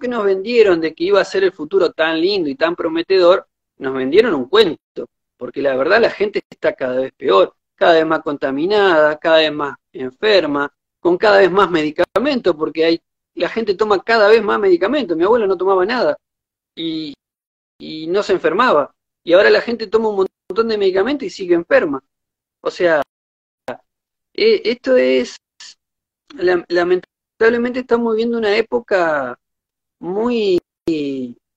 [0.00, 3.48] que nos vendieron de que iba a ser el futuro tan lindo y tan prometedor,
[3.78, 8.06] nos vendieron un cuento, porque la verdad la gente está cada vez peor, cada vez
[8.06, 13.02] más contaminada, cada vez más enferma, con cada vez más medicamentos, porque hay
[13.34, 15.16] la gente toma cada vez más medicamentos.
[15.16, 16.16] Mi abuelo no tomaba nada
[16.76, 17.14] y,
[18.08, 18.94] no se enfermaba.
[19.24, 22.02] Y ahora la gente toma un montón de medicamentos y sigue enferma.
[22.60, 23.02] O sea,
[24.34, 25.36] eh, esto es,
[26.68, 29.38] lamentablemente estamos viviendo una época
[30.00, 30.60] muy,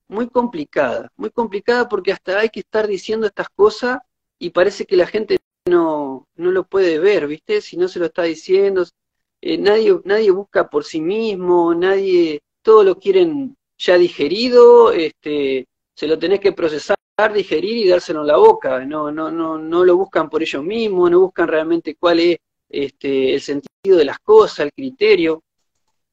[0.08, 4.00] muy complicada, muy complicada porque hasta hay que estar diciendo estas cosas
[4.40, 5.38] y parece que la gente
[5.68, 7.62] no, no lo puede ver, ¿viste?
[7.62, 8.86] Si no se lo está diciendo,
[9.48, 16.06] eh, nadie, nadie busca por sí mismo, nadie, todo lo quieren ya digerido, este, se
[16.06, 16.98] lo tenés que procesar
[17.34, 21.10] digerir y dárselo en la boca, no, no, no, no lo buscan por ellos mismos,
[21.10, 25.42] no buscan realmente cuál es este, el sentido de las cosas, el criterio,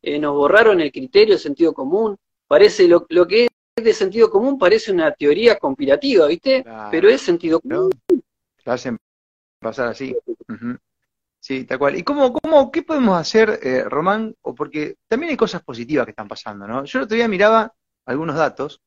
[0.01, 2.17] eh, nos borraron el criterio, el sentido común,
[2.47, 6.65] parece lo, lo que es de sentido común parece una teoría conspirativa, ¿viste?
[6.93, 7.91] Pero es sentido común.
[8.65, 8.97] Lo hacen
[9.59, 10.17] pasar así.
[11.45, 11.95] Sí, tal cual.
[11.99, 14.35] ¿Y cómo, cómo, qué podemos hacer, eh, Román?
[14.41, 16.85] O porque también hay cosas positivas que están pasando, ¿no?
[16.87, 17.71] Yo el otro miraba
[18.07, 18.81] algunos datos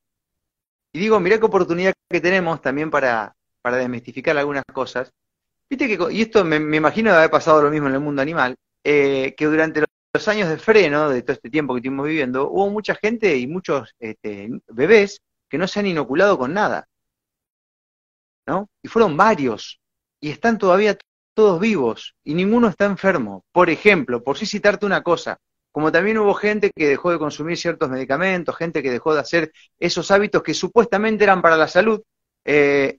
[0.92, 5.12] y digo, mirá qué oportunidad que tenemos también para, para desmistificar algunas cosas.
[5.70, 8.56] Viste que, y esto me, imagino de haber pasado lo mismo en el mundo animal,
[8.82, 12.68] eh, que durante los años de freno, de todo este tiempo que estuvimos viviendo, hubo
[12.70, 16.88] mucha gente y muchos este, bebés que no se han inoculado con nada.
[18.48, 18.68] ¿No?
[18.82, 19.78] Y fueron varios.
[20.20, 20.98] Y están todavía
[21.38, 23.44] todos vivos y ninguno está enfermo.
[23.52, 25.38] Por ejemplo, por si citarte una cosa,
[25.70, 29.52] como también hubo gente que dejó de consumir ciertos medicamentos, gente que dejó de hacer
[29.78, 32.02] esos hábitos que supuestamente eran para la salud.
[32.44, 32.98] Eh,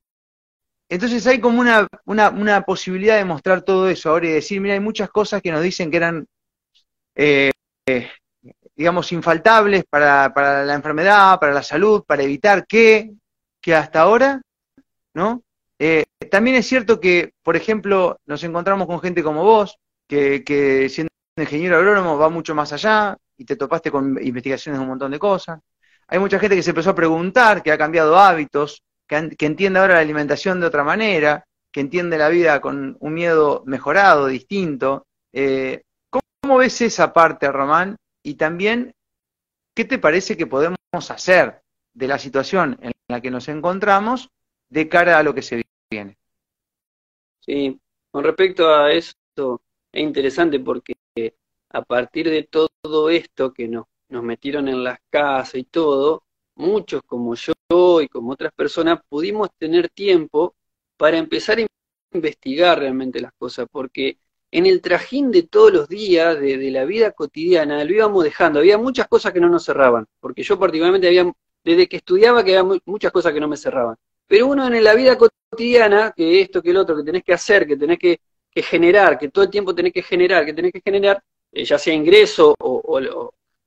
[0.88, 4.80] entonces hay como una, una, posibilidad de mostrar todo eso ahora y decir, mira, hay
[4.80, 6.25] muchas cosas que nos dicen que eran,
[7.15, 7.52] eh,
[8.73, 13.12] digamos, infaltables para, para la enfermedad, para la salud, para evitar que,
[13.60, 14.41] que hasta ahora,
[15.13, 15.43] ¿no?
[15.79, 20.89] Eh, también es cierto que, por ejemplo, nos encontramos con gente como vos, que, que
[20.89, 25.11] siendo ingeniero agrónomo va mucho más allá y te topaste con investigaciones de un montón
[25.11, 25.59] de cosas.
[26.07, 29.95] Hay mucha gente que se empezó a preguntar, que ha cambiado hábitos, que, entiende ahora
[29.95, 35.05] la alimentación de otra manera, que entiende la vida con un miedo mejorado, distinto.
[35.31, 37.95] Eh, ¿Cómo ves esa parte, Román?
[38.23, 38.93] Y también,
[39.75, 41.61] ¿qué te parece que podemos hacer
[41.93, 44.29] de la situación en la que nos encontramos
[44.69, 46.17] de cara a lo que se viene?
[47.39, 47.80] Sí,
[48.12, 50.93] con respecto a esto, es interesante porque
[51.69, 56.23] a partir de todo esto que nos, nos metieron en las casas y todo,
[56.56, 60.56] muchos como yo y como otras personas pudimos tener tiempo
[60.97, 61.67] para empezar a
[62.13, 64.19] investigar realmente las cosas, porque
[64.52, 68.60] en el trajín de todos los días, de, de, la vida cotidiana, lo íbamos dejando.
[68.60, 71.32] Había muchas cosas que no nos cerraban, porque yo particularmente había,
[71.63, 73.95] desde que estudiaba, que había muchas cosas que no me cerraban.
[74.29, 77.65] Pero uno en la vida cotidiana, que esto, que el otro, que tenés que hacer,
[77.65, 78.19] que tenés que,
[78.53, 81.95] generar, que todo el tiempo tenés que generar, que tenés que generar, eh, ya sea
[81.95, 82.99] ingreso o,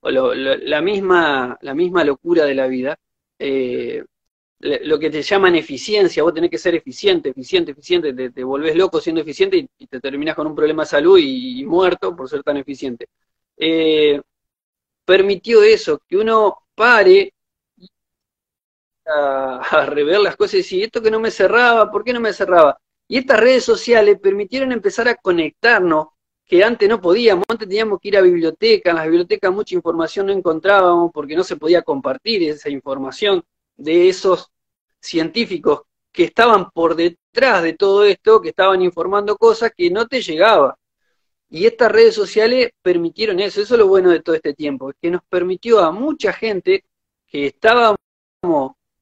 [0.02, 2.96] la, misma, la misma locura de la vida,
[3.40, 4.04] eh,
[4.60, 9.00] lo que te llaman eficiencia, vos tenés que ser eficiente, eficiente, eficiente, te, volvés loco
[9.00, 12.58] siendo eficiente y, te terminás con un problema de salud y, muerto por ser tan
[12.58, 13.08] eficiente.
[13.56, 14.20] Eh,
[15.04, 17.34] permitió eso, que uno pare
[19.14, 22.32] a, rever las cosas y decir, esto que no me cerraba, ¿por qué no me
[22.32, 22.78] cerraba?
[23.08, 26.08] Y estas redes sociales permitieron empezar a conectarnos,
[26.46, 30.26] que antes no podíamos, antes teníamos que ir a bibliotecas, en las bibliotecas mucha información
[30.26, 33.42] no encontrábamos porque no se podía compartir esa información
[33.76, 34.50] de esos
[35.00, 40.20] científicos que estaban por detrás de todo esto, que estaban informando cosas que no te
[40.20, 40.78] llegaba.
[41.50, 45.10] Y estas redes sociales permitieron eso, eso es lo bueno de todo este tiempo, que
[45.10, 46.84] nos permitió a mucha gente
[47.26, 47.96] que estábamos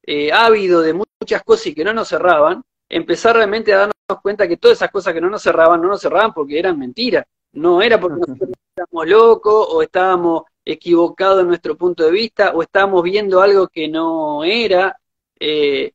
[0.05, 4.49] eh, ávido de muchas cosas y que no nos cerraban, empezar realmente a darnos cuenta
[4.49, 7.25] que todas esas cosas que no nos cerraban, no nos cerraban porque eran mentiras.
[7.53, 12.63] No era porque nosotros estábamos locos o estábamos equivocados en nuestro punto de vista o
[12.63, 14.99] estábamos viendo algo que no era.
[15.39, 15.93] Eh,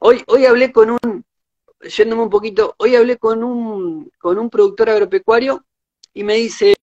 [0.00, 1.24] hoy, hoy hablé con un,
[1.80, 5.64] yéndome un poquito, hoy hablé con un, con un productor agropecuario
[6.12, 6.74] y me dice,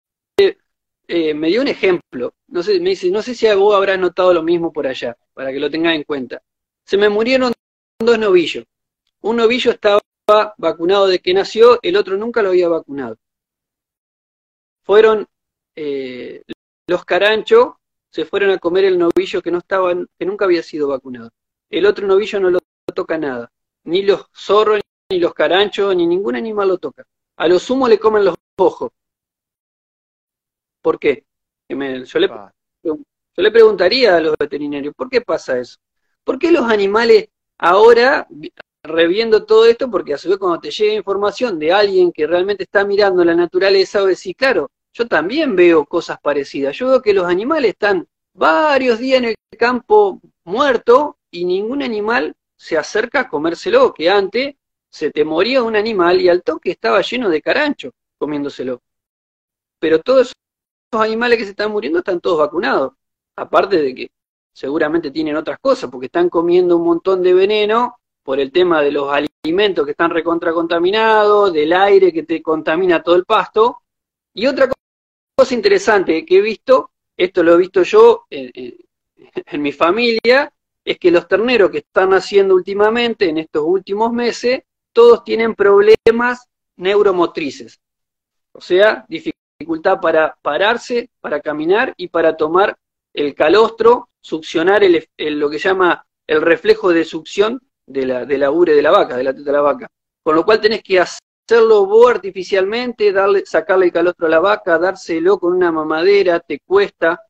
[1.10, 2.36] eh, me dio un ejemplo.
[2.48, 5.52] No sé, me dice, no sé si vos habrás notado lo mismo por allá, para
[5.52, 6.41] que lo tengas en cuenta.
[6.86, 7.52] Se me murieron
[8.00, 8.63] dos novillos.
[9.22, 10.00] Un novillo estaba
[10.58, 13.17] vacunado de que nació, el otro nunca lo había vacunado.
[14.84, 15.26] Fueron
[15.76, 16.43] eh,
[16.86, 17.74] los caranchos,
[18.12, 21.32] se fueron a comer el novillo que no estaba, que nunca había sido vacunado.
[21.72, 22.60] El otro novillo no lo
[22.93, 23.52] toca nada,
[23.84, 27.04] ni los zorros, ni los caranchos, ni ningún animal lo toca.
[27.38, 28.91] A lo sumo le comen los ojos,
[30.81, 31.25] ¿Por qué?
[31.69, 32.29] yo, le,
[32.83, 32.97] yo
[33.35, 35.77] le preguntaría a los veterinarios, ¿por qué pasa eso?
[36.23, 38.27] ¿Por qué los animales ahora,
[38.83, 42.63] reviendo todo esto, porque a su vez cuando te llega información de alguien que realmente
[42.63, 46.75] está mirando la naturaleza, o decir, claro, yo también veo cosas parecidas.
[46.77, 52.35] Yo veo que los animales están varios días en el campo muerto y ningún animal
[52.55, 54.55] se acerca a comérselo, que antes
[54.89, 58.81] se te moría un animal y al toque estaba lleno de carancho comiéndoselo.
[59.79, 60.33] Pero todo eso
[60.91, 62.93] animales que se están muriendo están todos vacunados.
[63.36, 64.12] Aparte de que
[64.52, 68.91] seguramente tienen otras cosas, porque están comiendo un montón de veneno por el tema de
[68.91, 73.82] los alimentos que están recontracontaminados, del aire que te contamina todo el pasto.
[74.34, 74.69] Y otra
[75.36, 80.52] cosa interesante que he visto, esto lo he visto yo en, mi familia,
[80.84, 86.47] es que los terneros que están naciendo últimamente, en estos últimos meses, todos tienen problemas
[86.78, 87.80] neuromotrices.
[88.52, 89.06] O sea,
[89.60, 92.78] dificultad para pararse, para caminar y para tomar
[93.13, 98.52] el calostro, succionar el, lo que llama el reflejo de succión de la, de la
[98.52, 99.88] ure de la vaca, de la teta de la vaca.
[100.24, 104.78] Con lo cual tenés que hacerlo vos artificialmente, darle, sacarle el calostro a la vaca,
[104.78, 107.22] dárselo con una mamadera, te cuesta.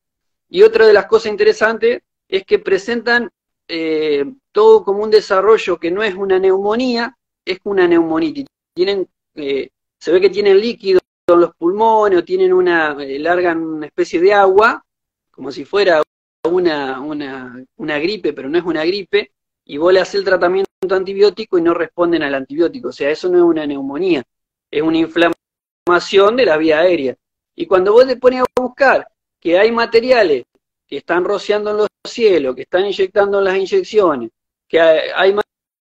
[0.50, 3.32] Y otra de las cosas interesantes es que presentan
[3.68, 8.46] eh, todo como un desarrollo que no es una neumonía, es una neumonitis.
[8.76, 11.00] Tienen, eh, se ve que tienen líquido
[11.34, 14.84] en los pulmones o tienen una, eh, largan una especie de agua,
[15.32, 16.02] como si fuera
[16.44, 19.32] una, una, una gripe, pero no es una gripe,
[19.66, 22.90] y vos le haces el tratamiento antibiótico y no responden al antibiótico.
[22.90, 24.24] O sea, eso no es una neumonía,
[24.72, 27.16] es una inflamación de la vía aérea.
[27.56, 29.08] Y cuando vos te pones a buscar
[29.40, 30.46] que hay materiales
[30.88, 34.32] que están rociando en los cielos, que están inyectando en las inyecciones,
[34.68, 35.36] que hay,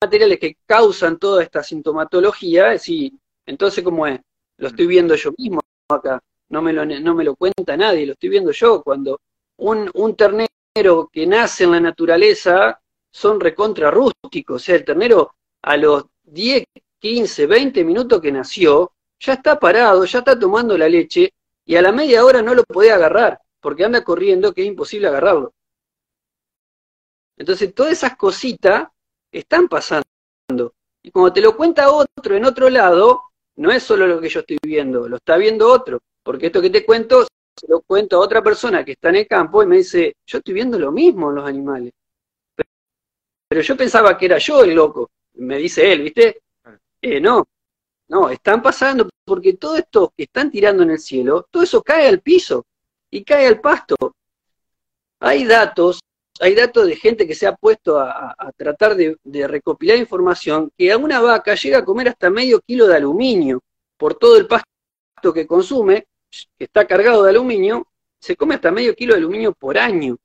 [0.00, 4.20] materiales que causan toda esta sintomatología, sí, entonces ¿cómo es?
[4.62, 8.12] Lo estoy viendo yo mismo acá, no me lo, no me lo cuenta nadie, lo
[8.12, 9.20] estoy viendo yo, cuando
[9.56, 14.62] un, un ternero que nace en la naturaleza son recontra rústicos.
[14.62, 16.64] O sea, el ternero a los 10,
[17.00, 21.82] 15, 20 minutos que nació, ya está parado, ya está tomando la leche, y a
[21.82, 25.52] la media hora no lo podía agarrar, porque anda corriendo que es imposible agarrarlo.
[27.36, 28.86] Entonces, todas esas cositas
[29.32, 30.06] están pasando.
[31.02, 33.22] Y como te lo cuenta otro en otro lado,
[33.62, 36.00] no es solo lo que yo estoy viendo, lo está viendo otro.
[36.24, 37.24] Porque esto que te cuento,
[37.56, 40.38] se lo cuento a otra persona que está en el campo y me dice, yo
[40.38, 41.92] estoy viendo lo mismo en los animales.
[43.48, 46.40] Pero yo pensaba que era yo el loco, me dice él, ¿viste?
[47.00, 47.46] Eh, no,
[48.08, 52.08] no, están pasando porque todo esto que están tirando en el cielo, todo eso cae
[52.08, 52.66] al piso
[53.10, 53.94] y cae al pasto.
[55.20, 56.00] Hay datos,
[56.40, 59.16] hay datos de gente que se ha puesto a, tratar de,
[59.46, 63.62] recopilar información que a una vaca llega a comer hasta medio kilo de aluminio
[63.96, 67.86] por todo el pasto que consume, que está cargado de aluminio,
[68.18, 70.16] se come hasta medio kilo de aluminio por año.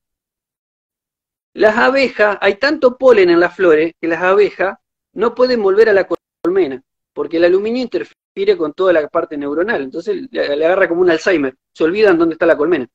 [1.54, 4.78] Las abejas, hay tanto polen en las flores que las abejas
[5.14, 6.08] no pueden volver a la
[6.44, 6.82] colmena,
[7.14, 11.56] porque el aluminio interfiere con toda la parte neuronal, entonces le, agarra como un Alzheimer,
[11.74, 12.88] se olvidan dónde está la colmena.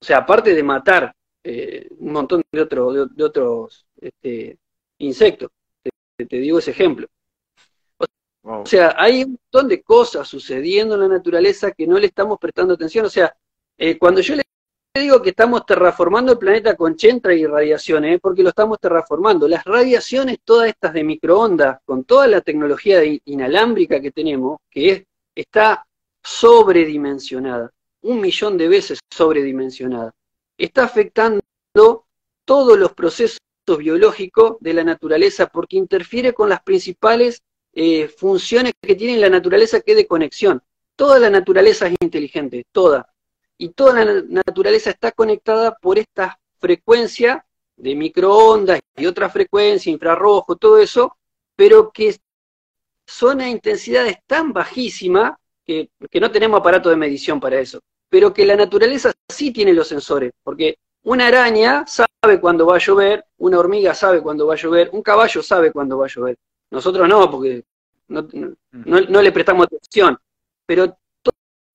[0.00, 4.58] O sea, aparte de matar eh, un montón de, de, otros este,
[4.98, 5.50] insectos,
[6.16, 7.06] te, digo ese ejemplo.
[8.42, 12.38] O sea, hay un montón de cosas sucediendo en la naturaleza que no le estamos
[12.38, 13.04] prestando atención.
[13.04, 13.34] O sea,
[13.76, 14.42] eh, cuando yo le
[14.94, 19.46] digo que estamos terraformando el planeta con chentra y radiaciones, porque lo estamos terraformando.
[19.46, 25.04] Las radiaciones, todas estas de microondas, con toda la tecnología inalámbrica que tenemos, que es,
[25.34, 25.86] está
[26.22, 27.70] sobredimensionada,
[28.02, 30.12] un millón de veces sobredimensionada,
[30.64, 31.40] está afectando
[32.44, 33.38] todos los procesos
[33.78, 37.42] biológicos de la naturaleza porque interfiere con las principales
[37.72, 40.62] eh, funciones que tiene la naturaleza que es de conexión.
[40.96, 43.10] Toda la naturaleza es inteligente, toda
[43.56, 47.44] y toda la naturaleza está conectada por esta frecuencia
[47.76, 51.16] de microondas y otra frecuencia, infrarrojo, todo eso,
[51.56, 52.16] pero que
[53.06, 58.34] son a intensidades tan bajísimas que, que, no tenemos aparato de medición para eso, pero
[58.34, 63.24] que la naturaleza sí tiene los sensores, porque una araña sabe cuándo va a llover,
[63.38, 66.36] una hormiga sabe cuándo va a llover, un caballo sabe cuándo va a llover.
[66.70, 67.64] Nosotros no, porque
[68.08, 68.28] no,
[68.72, 70.18] no, no le prestamos atención,
[70.66, 70.98] pero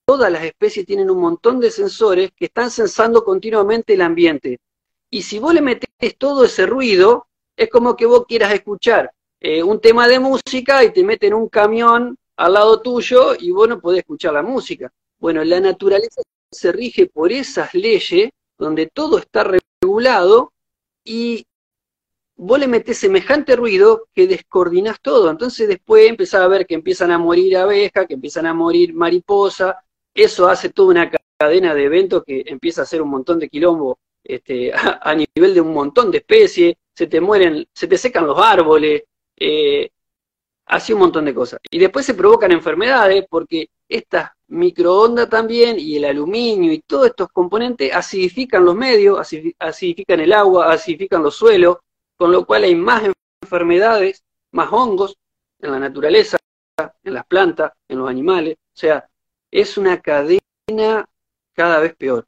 [0.05, 4.59] todas las especies tienen un montón de sensores que están sensando continuamente el ambiente.
[5.09, 9.63] Y si vos le metés todo ese ruido, es como que vos quieras escuchar eh,
[9.63, 13.79] un tema de música y te meten un camión al lado tuyo y vos no
[13.79, 14.91] podés escuchar la música.
[15.25, 20.53] Bueno, la naturaleza se rige por esas leyes donde todo está regulado
[21.03, 21.47] y
[22.35, 25.31] vos le metés semejante ruido que descoordinás todo.
[25.31, 29.75] Entonces después empezás a ver que empiezan a morir abejas, que empiezan a morir mariposas,
[30.13, 33.97] eso hace toda una cadena de eventos que empieza a hacer un montón de quilombo
[34.23, 38.37] este, a, nivel de un montón de especies, se te mueren, se te secan los
[38.37, 39.01] árboles,
[39.37, 39.89] eh,
[40.67, 41.59] hace un montón de cosas.
[41.71, 47.29] Y después se provocan enfermedades porque estas microondas también y el aluminio y todos estos
[47.29, 49.19] componentes acidifican los medios,
[49.59, 51.77] acidifican el agua, acidifican los suelos,
[52.15, 53.03] con lo cual hay más
[53.41, 55.17] enfermedades, más hongos
[55.59, 56.37] en la naturaleza,
[57.03, 58.57] en las plantas, en los animales.
[58.57, 59.07] O sea,
[59.51, 61.07] es una cadena
[61.53, 62.25] cada vez peor.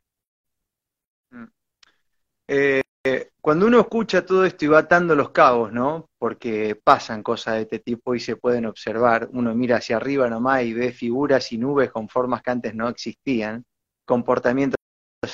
[1.31, 1.45] Mm.
[2.47, 2.81] Eh,
[3.41, 6.06] cuando uno escucha todo esto y va atando los cabos, ¿no?
[6.19, 9.29] Porque pasan cosas de este tipo y se pueden observar.
[9.33, 12.89] Uno mira hacia arriba nomás y ve figuras y nubes con formas que antes no
[12.89, 13.63] existían,
[14.05, 14.77] comportamientos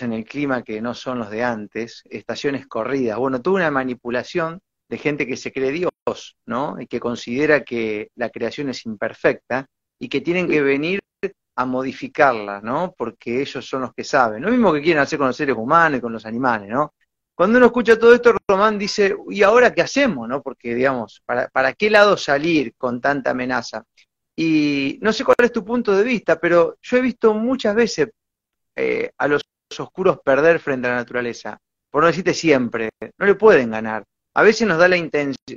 [0.01, 3.17] en el clima que no son los de antes, estaciones corridas.
[3.17, 4.59] Bueno, tuve una manipulación
[4.89, 6.79] de gente que se cree Dios, ¿no?
[6.79, 9.67] Y que considera que la creación es imperfecta
[9.99, 10.99] y que tienen que venir
[11.55, 12.93] a modificarla, ¿no?
[12.97, 14.43] Porque ellos son los que saben.
[14.43, 16.93] Lo mismo que quieren hacer con los seres humanos y con los animales, ¿no?
[17.35, 20.27] Cuando uno escucha todo esto, Román dice, ¿y ahora qué hacemos?
[20.27, 20.41] ¿no?
[20.41, 23.83] Porque, digamos, ¿para, ¿para qué lado salir con tanta amenaza?
[24.35, 28.09] Y no sé cuál es tu punto de vista, pero yo he visto muchas veces
[28.75, 29.43] eh, a los
[29.77, 31.57] oscuros perder frente a la naturaleza.
[31.89, 34.03] Por no decirte siempre, no le pueden ganar.
[34.35, 34.97] A veces nos da la,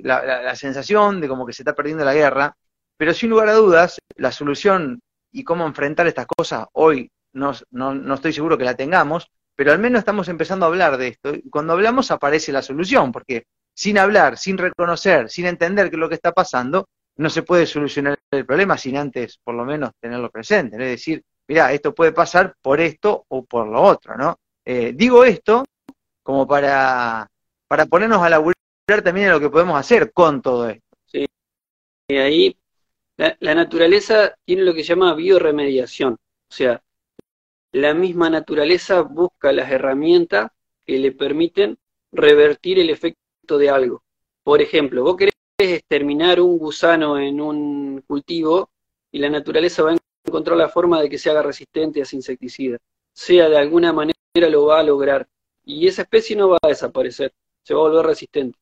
[0.03, 2.55] la, la, sensación de como que se está perdiendo la guerra,
[2.97, 5.01] pero sin lugar a dudas, la solución
[5.33, 9.73] y cómo enfrentar estas cosas hoy no, no, no estoy seguro que la tengamos, pero
[9.73, 11.35] al menos estamos empezando a hablar de esto.
[11.35, 16.01] Y cuando hablamos aparece la solución, porque sin hablar, sin reconocer, sin entender qué es
[16.01, 19.93] lo que está pasando, no se puede solucionar el problema sin antes, por lo menos,
[19.99, 20.77] tenerlo presente.
[20.77, 24.39] Es decir, mira, esto puede pasar por esto o por lo otro, ¿no?
[24.65, 25.65] Eh, digo esto
[26.23, 27.27] como para,
[27.67, 28.55] para ponernos a laburar
[29.03, 30.85] también en lo que podemos hacer con todo esto.
[31.07, 31.25] Sí,
[32.09, 32.59] y ahí
[33.17, 36.83] la, la naturaleza tiene lo que se llama bioremediación, o sea,
[37.73, 40.51] la misma naturaleza busca las herramientas
[40.85, 41.79] que le permiten
[42.13, 44.03] revertir el efecto de algo.
[44.43, 48.71] Por ejemplo, vos querés exterminar un gusano en un cultivo
[49.11, 52.17] y la naturaleza va a encontrar la forma de que se haga resistente a ese
[52.17, 52.79] insecticida.
[53.13, 54.15] Sea de alguna manera
[54.51, 55.27] lo va a lograr.
[55.65, 58.59] Y esa especie no va a desaparecer, se va a volver resistente.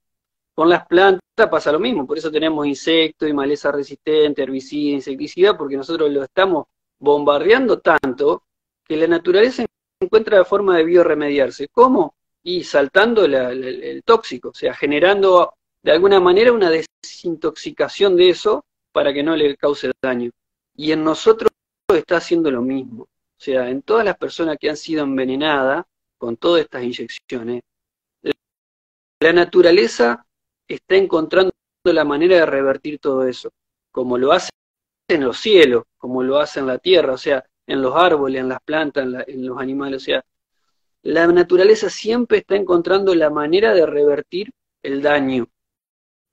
[0.55, 5.59] Con las plantas pasa lo mismo, por eso tenemos insectos y maleza resistente, herbicida, insecticida,
[5.59, 6.67] porque nosotros lo estamos
[6.99, 8.45] bombardeando tanto
[8.85, 9.64] que la naturaleza
[10.01, 11.68] encuentra la forma de bioremediarse.
[11.68, 12.14] ¿Cómo?
[12.43, 19.12] Y saltando el tóxico, o sea, generando de alguna manera una desintoxicación de eso para
[19.12, 20.30] que no le cause daño.
[20.76, 21.51] Y en nosotros
[21.89, 23.05] está haciendo lo mismo.
[23.05, 25.85] O sea, en todas las personas que han sido envenenadas
[26.18, 27.62] con todas estas inyecciones,
[29.20, 30.26] la naturaleza
[30.68, 31.53] está encontrando
[31.85, 33.51] la manera de revertir todo eso,
[33.91, 34.51] como lo hace
[35.09, 37.12] en los cielos, como lo hace en la tierra.
[37.12, 40.03] O sea, en los árboles, en las plantas, en, los animales.
[40.03, 40.25] O sea,
[41.03, 44.51] la naturaleza siempre está encontrando la manera de revertir
[44.83, 45.49] el daño.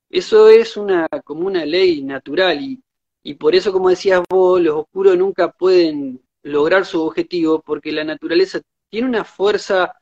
[0.10, 2.84] Eso es una, como una ley natural y,
[3.24, 8.04] y por eso, como decías vos, los oscuros nunca pueden lograr su objetivo porque la
[8.04, 9.94] naturaleza tiene una fuerza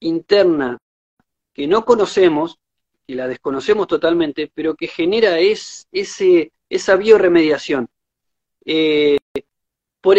[0.00, 0.78] interna
[1.52, 2.58] que no conocemos,
[3.06, 7.88] que la desconocemos totalmente, pero que genera es, ese, esa bioremediación.
[8.64, 9.18] Eh,
[10.00, 10.18] por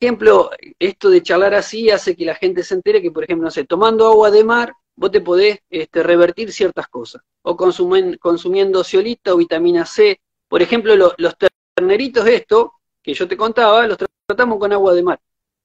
[0.00, 3.50] ejemplo, esto de charlar así hace que la gente se entere que, por ejemplo, no
[3.50, 7.22] sé, tomando agua de mar, vos te podés este, revertir ciertas cosas.
[7.42, 10.20] O consumiendo ciolita o vitamina C.
[10.48, 11.34] Por ejemplo, los
[11.76, 15.20] terneritos, esto que yo te contaba, los tratamos con agua de mar.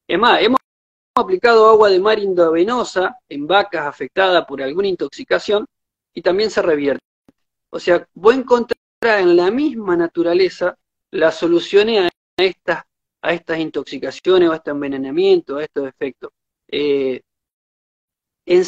[0.08, 0.60] Es más, hemos
[1.16, 5.66] aplicado agua de mar endovenosa en vacas afectadas por alguna intoxicación
[6.14, 7.04] y también se revierte.
[7.70, 10.78] O sea, vos encontrás en la misma naturaleza
[11.12, 12.84] las soluciones a estas
[13.26, 16.32] a estas intoxicaciones o a este envenenamiento, a estos efectos.
[16.68, 17.22] Eh,
[18.46, 18.64] en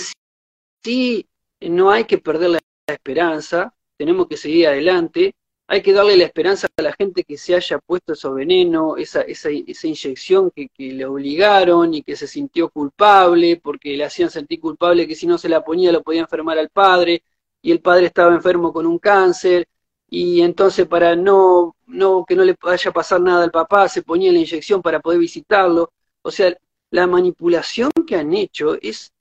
[0.83, 1.27] sí
[1.61, 5.35] no hay que perder la esperanza, tenemos que seguir adelante,
[5.67, 9.21] hay que darle la esperanza a la gente que se haya puesto esos veneno, esa
[9.51, 15.07] inyección que, que, le obligaron y que se sintió culpable porque le hacían sentir culpable
[15.07, 17.21] que si no se la ponía lo podía enfermar al padre
[17.61, 19.67] y el padre estaba enfermo con un cáncer
[20.09, 24.03] y entonces para no, no que no le vaya a pasar nada al papá, se
[24.03, 25.91] ponía la inyección para poder visitarlo.
[26.21, 26.55] O sea,
[26.91, 29.11] la manipulación que han hecho es...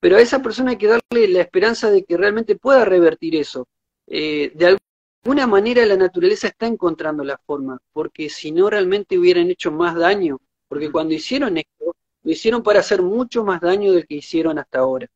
[0.00, 3.66] Pero a esa persona hay que darle la esperanza de que realmente pueda revertir eso.
[4.06, 4.78] Eh, de
[5.24, 9.94] alguna manera la naturaleza está encontrando la forma, porque si no realmente hubieran hecho más
[9.96, 10.38] daño,
[10.68, 14.78] porque cuando hicieron esto, lo hicieron para hacer mucho más daño del que hicieron hasta
[14.80, 15.08] ahora.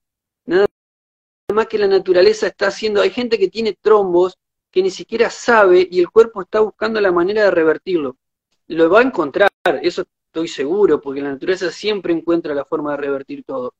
[0.47, 0.66] Nada
[1.53, 4.38] más que la naturaleza está haciendo, hay gente que tiene trombos
[4.70, 8.16] que ni siquiera sabe y el cuerpo está buscando la manera de revertirlo.
[8.68, 9.51] Lo va a encontrar,
[9.82, 13.74] eso estoy seguro, porque la naturaleza siempre encuentra la forma de revertir todo.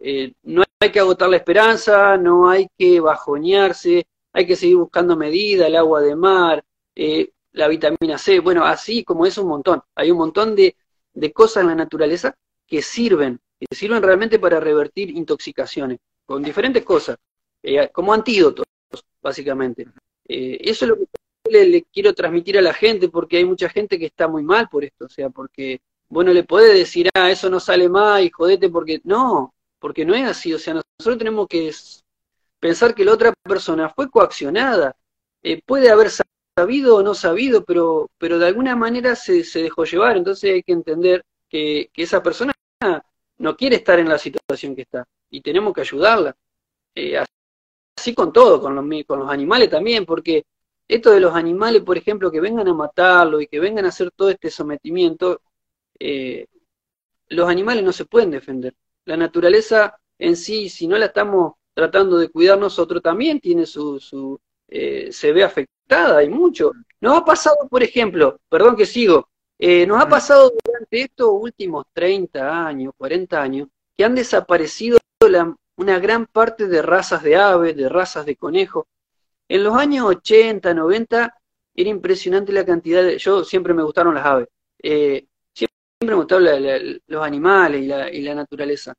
[0.00, 5.16] Eh, no hay que agotar la esperanza, no hay que bajonearse, hay que seguir buscando
[5.16, 6.64] medidas, el agua de mar,
[6.96, 9.82] eh, la vitamina C, bueno, así como es un montón.
[9.94, 10.76] Hay un montón de,
[11.12, 12.36] de cosas en la naturaleza
[12.66, 17.16] que sirven, que sirven realmente para revertir intoxicaciones con diferentes cosas,
[17.62, 18.66] eh, como antídotos,
[19.22, 19.86] básicamente.
[20.26, 21.06] Eh, eso es lo que
[21.50, 24.84] le, quiero transmitir a la gente, porque hay mucha gente que está muy mal por
[24.84, 28.68] esto, o sea, porque bueno, le puede decir, ah, eso no sale más y jodete,
[28.68, 31.72] porque no, porque no es así, o sea, nosotros tenemos que
[32.60, 34.96] pensar que la otra persona fue coaccionada,
[35.42, 36.10] eh, puede haber
[36.56, 40.62] sabido o no sabido, pero, pero de alguna manera se, se dejó llevar, entonces hay
[40.62, 42.54] que entender que, que esa persona
[43.38, 46.36] no quiere estar en la situación que está y tenemos que ayudarla.
[46.94, 47.18] Eh,
[47.96, 50.44] así con todo, con los, con los animales también, porque
[50.86, 54.12] esto de los animales, por ejemplo, que vengan a matarlo y que vengan a hacer
[54.12, 55.40] todo este sometimiento,
[55.98, 56.46] eh,
[57.28, 58.74] los animales no se pueden defender.
[59.06, 63.98] La naturaleza en sí, si no la estamos tratando de cuidar nosotros, también tiene su,
[63.98, 66.72] su eh, se ve afectada, hay mucho.
[67.00, 69.28] Nos ha pasado, por ejemplo, perdón que sigo,
[69.58, 74.98] eh, nos ha pasado durante estos últimos 30 años, 40 años, que han desaparecido
[75.76, 78.86] una gran parte de razas de aves, de razas de conejos.
[79.48, 81.34] En los años 80, 90,
[81.74, 83.18] era impresionante la cantidad de...
[83.18, 84.48] Yo siempre me gustaron las aves.
[84.82, 88.94] Eh, siempre me gustaron los animales y la, y naturaleza.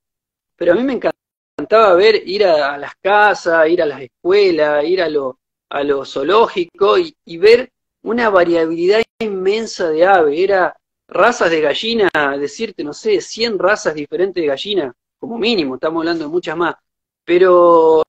[0.55, 5.01] Pero a mí me encantaba ver, ir a, las casas, ir a las escuelas, ir
[5.01, 7.71] a lo, a lo zoológico y, ver
[8.03, 10.39] una variabilidad inmensa de aves.
[10.39, 10.75] Era
[11.07, 12.09] razas de gallina,
[12.39, 16.75] decirte, no sé, 100 razas diferentes de gallina, como mínimo, estamos hablando de muchas más.
[17.23, 18.03] Pero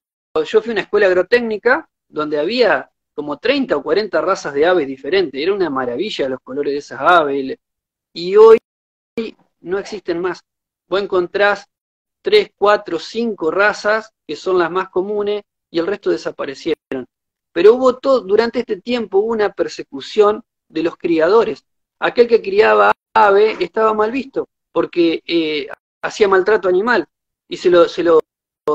[0.44, 4.86] yo fui a una escuela agrotécnica donde había como 30 o 40 razas de aves
[4.86, 5.40] diferentes.
[5.40, 7.58] Era una maravilla los colores de esas aves.
[8.12, 8.58] Y hoy
[9.60, 10.40] no existen más.
[10.88, 11.66] Vos encontrás
[12.22, 17.06] 3, 4, 5 razas que son las más comunes y el resto desaparecieron.
[17.52, 21.64] Pero hubo todo, durante este tiempo hubo una persecución de los criadores.
[21.98, 25.68] Aquel que criaba ave estaba mal visto porque eh,
[26.02, 27.06] hacía maltrato animal
[27.48, 28.20] y se lo, se lo,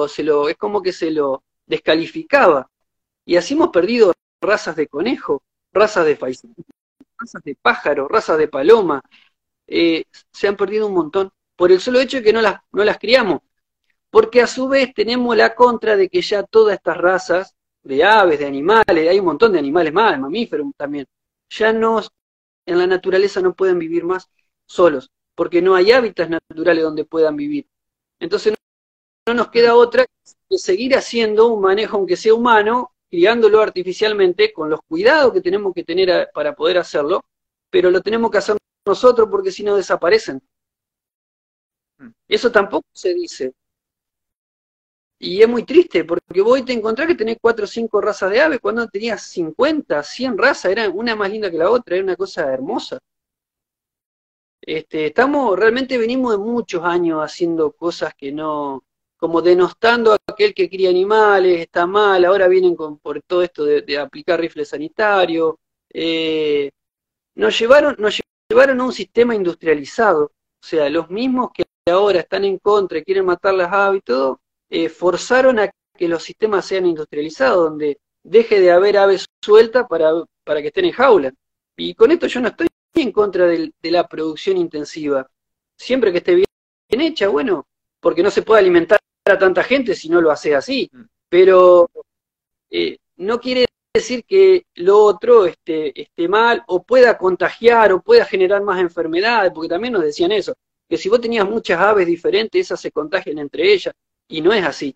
[0.07, 2.69] se lo, es como que se lo descalificaba.
[3.26, 6.55] Y así hemos perdido razas de conejo, razas de faisán,
[7.17, 9.01] razas de pájaro, razas de paloma.
[9.67, 12.84] Eh, se han perdido un montón por el solo hecho de que no las, no
[12.84, 13.41] las criamos.
[14.09, 18.39] Porque a su vez tenemos la contra de que ya todas estas razas de aves,
[18.39, 21.07] de animales, hay un montón de animales más, de mamíferos también,
[21.49, 22.01] ya no,
[22.65, 24.30] en la naturaleza no pueden vivir más
[24.65, 27.67] solos, porque no hay hábitats naturales donde puedan vivir.
[28.19, 28.53] Entonces
[29.27, 30.05] no nos queda otra
[30.49, 35.73] que seguir haciendo un manejo, aunque sea humano, criándolo artificialmente, con los cuidados que tenemos
[35.73, 37.21] que tener para poder hacerlo,
[37.69, 40.41] pero lo tenemos que hacer nosotros porque si no desaparecen.
[41.99, 42.09] Mm.
[42.27, 43.53] Eso tampoco se dice.
[45.19, 48.41] Y es muy triste, porque vos te encontrás que tenés cuatro o cinco razas de
[48.41, 52.15] aves, cuando tenías 50, 100 razas, era una más linda que la otra, era una
[52.15, 52.97] cosa hermosa.
[54.62, 58.84] Este, estamos, realmente venimos de muchos años haciendo cosas que no,
[59.18, 63.66] como denostando a aquel que cría animales, está mal, ahora vienen con, por todo esto
[63.66, 65.55] de, aplicar rifles sanitarios.
[65.89, 66.72] Eh,
[67.36, 72.45] nos, llevaron, nos llevaron a un sistema industrializado, o sea, los mismos que ahora están
[72.45, 76.66] en contra y quieren matar las aves y todo, eh, forzaron a que los sistemas
[76.66, 80.12] sean industrializados, donde deje de haber aves sueltas para,
[80.43, 81.34] para que estén en jaula.
[81.78, 85.30] Y con esto yo no estoy en contra de, de la producción intensiva.
[85.76, 87.68] Siempre que esté bien hecha, bueno,
[88.00, 90.89] porque no se puede alimentar a tanta gente si no lo hace así.
[90.92, 91.02] Mm.
[91.30, 91.89] Pero
[92.70, 98.26] eh, no quiere decir que lo otro esté, esté mal o pueda contagiar o pueda
[98.26, 100.54] generar más enfermedades, porque también nos decían eso,
[100.89, 103.94] que si vos tenías muchas aves diferentes, esas se contagian entre ellas,
[104.28, 104.96] y no es así.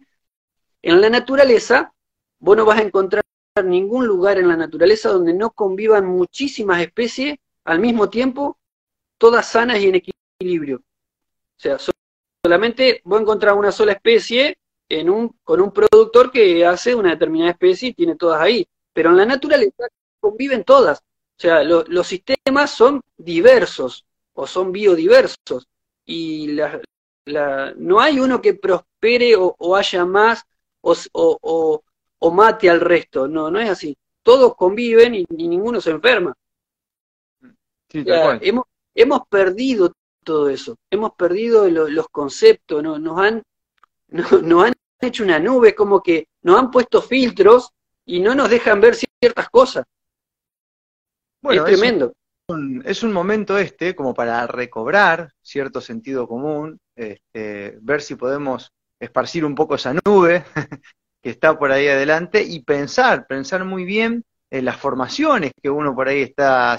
[0.81, 1.93] En la naturaleza,
[2.39, 3.23] vos no vas a encontrar
[3.63, 8.57] ningún lugar en la naturaleza donde no convivan muchísimas especies al mismo tiempo,
[9.17, 10.77] todas sanas y en equilibrio.
[10.77, 11.77] O sea,
[12.43, 14.57] solamente voy a encontrar una sola especie
[14.89, 18.67] en un, con un productor que hace una determinada especie y tiene todas ahí.
[18.93, 19.87] Pero en la naturaleza
[20.19, 20.99] conviven todas.
[20.99, 25.67] O sea, los sistemas son diversos o son biodiversos.
[26.05, 26.81] Y la,
[27.77, 30.43] no hay uno que prospere o, haya más
[30.81, 30.95] o,
[32.19, 33.27] o, mate al resto.
[33.27, 33.97] No, no es así.
[34.23, 36.33] Todos conviven y, ninguno se enferma.
[37.91, 40.77] Hemos, hemos perdido todo eso.
[40.89, 42.99] Hemos perdido los conceptos, ¿no?
[42.99, 43.43] nos, han,
[44.43, 47.69] no, han hecho una nube, como que nos han puesto filtros
[48.05, 49.85] y no nos dejan ver ciertas cosas.
[51.41, 52.13] Bueno, es tremendo.
[52.83, 59.45] Es un, momento este como para recobrar cierto sentido común, este, ver si podemos esparcir
[59.45, 60.45] un poco esa nube
[61.23, 65.95] que está por ahí adelante y pensar, pensar muy bien en las formaciones que uno
[65.95, 66.77] por ahí está,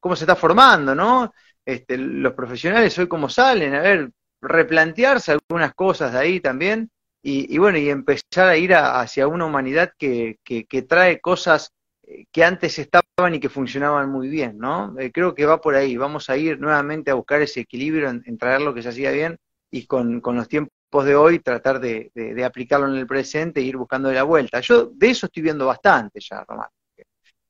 [0.00, 1.32] cómo se está formando, ¿no?
[1.66, 6.90] este, los profesionales hoy cómo salen, a ver, replantearse algunas cosas de ahí también
[7.22, 11.72] y, bueno, y empezar a ir hacia una humanidad que, que, trae cosas
[12.04, 14.96] eh, que antes estaban y que funcionaban muy bien, ¿no?
[14.96, 18.38] Eh, creo que va por ahí, vamos a ir nuevamente a buscar ese equilibrio en,
[18.38, 19.38] traer lo que se hacía bien
[19.72, 20.70] y con, con los tiempos
[21.04, 22.10] de hoy tratar de,
[22.44, 24.60] aplicarlo en el presente e ir buscando la vuelta.
[24.60, 26.68] Yo de eso estoy viendo bastante ya, Román.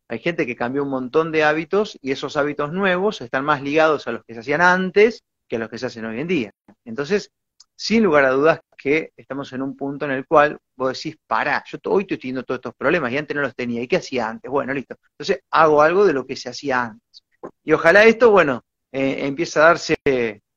[0.09, 4.07] Hay gente que cambió un montón de hábitos y esos hábitos nuevos están más ligados
[4.07, 6.51] a los que se hacían antes que a los que se hacen hoy en día.
[6.85, 7.31] Entonces,
[7.75, 11.63] sin lugar a dudas que estamos en un punto en el cual vos decís, pará,
[11.67, 13.83] yo hoy estoy teniendo todos estos problemas y antes no los tenía.
[13.83, 14.51] ¿Y qué hacía antes?
[14.51, 14.97] Bueno, listo.
[15.13, 17.23] Entonces hago algo de lo que se hacía antes.
[17.65, 19.97] Y ojalá esto, bueno, eh, empiece a darse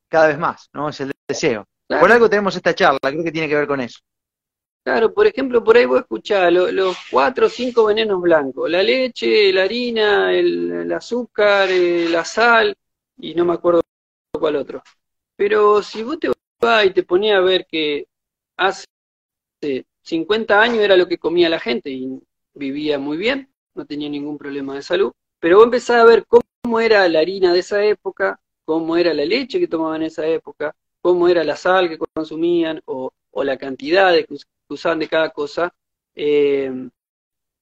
[0.07, 0.89] cada vez más, ¿no?
[0.89, 1.65] Es el deseo.
[1.97, 3.99] Por algo tenemos esta charla, creo que tiene que ver con eso.
[4.83, 9.51] Claro, por ejemplo, por ahí vos escuchás los cuatro o cinco venenos blancos, la leche,
[9.51, 12.75] la harina, el, azúcar, eh, la sal,
[13.17, 13.81] y no me acuerdo
[14.31, 14.81] cuál otro.
[15.35, 16.31] Pero si vos te
[16.61, 18.07] vas y te ponías a ver que
[18.57, 18.85] hace
[20.03, 22.19] 50 años era lo que comía la gente y
[22.53, 26.79] vivía muy bien, no tenía ningún problema de salud, pero vos empezás a ver cómo
[26.79, 30.75] era la harina de esa época, cómo era la leche que tomaban en esa época,
[31.01, 33.11] cómo era la sal que consumían o,
[33.43, 34.35] la cantidad de, que
[34.69, 35.73] usaban de cada cosa.
[36.13, 36.89] Eh,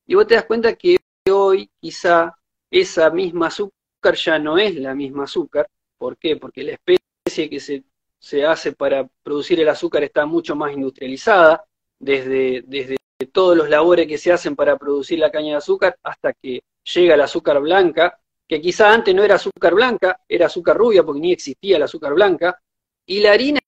[0.08, 0.98] y vos te das cuenta que
[1.32, 2.36] hoy quizá
[2.72, 5.70] esa misma azúcar ya no es la misma azúcar.
[5.98, 6.38] ¿Por qué?
[6.38, 11.66] Porque la especie que se, hace para producir el azúcar está mucho más industrializada,
[12.00, 12.98] desde, desde
[13.32, 17.16] todos los labores que se hacen para producir la caña de azúcar hasta que llega
[17.16, 21.32] el azúcar blanca, que quizá antes no era azúcar blanca, era azúcar rubia porque ni
[21.32, 22.60] existía el azúcar blanca,
[23.08, 23.60] y la harina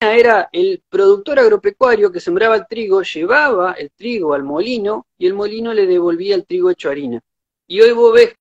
[0.00, 5.34] era el productor agropecuario que sembraba el trigo, llevaba el trigo al molino y el
[5.34, 7.20] molino le devolvía el trigo hecho harina.
[7.66, 8.34] Y hoy vos ves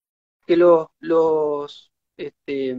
[0.48, 2.76] que los, los, este,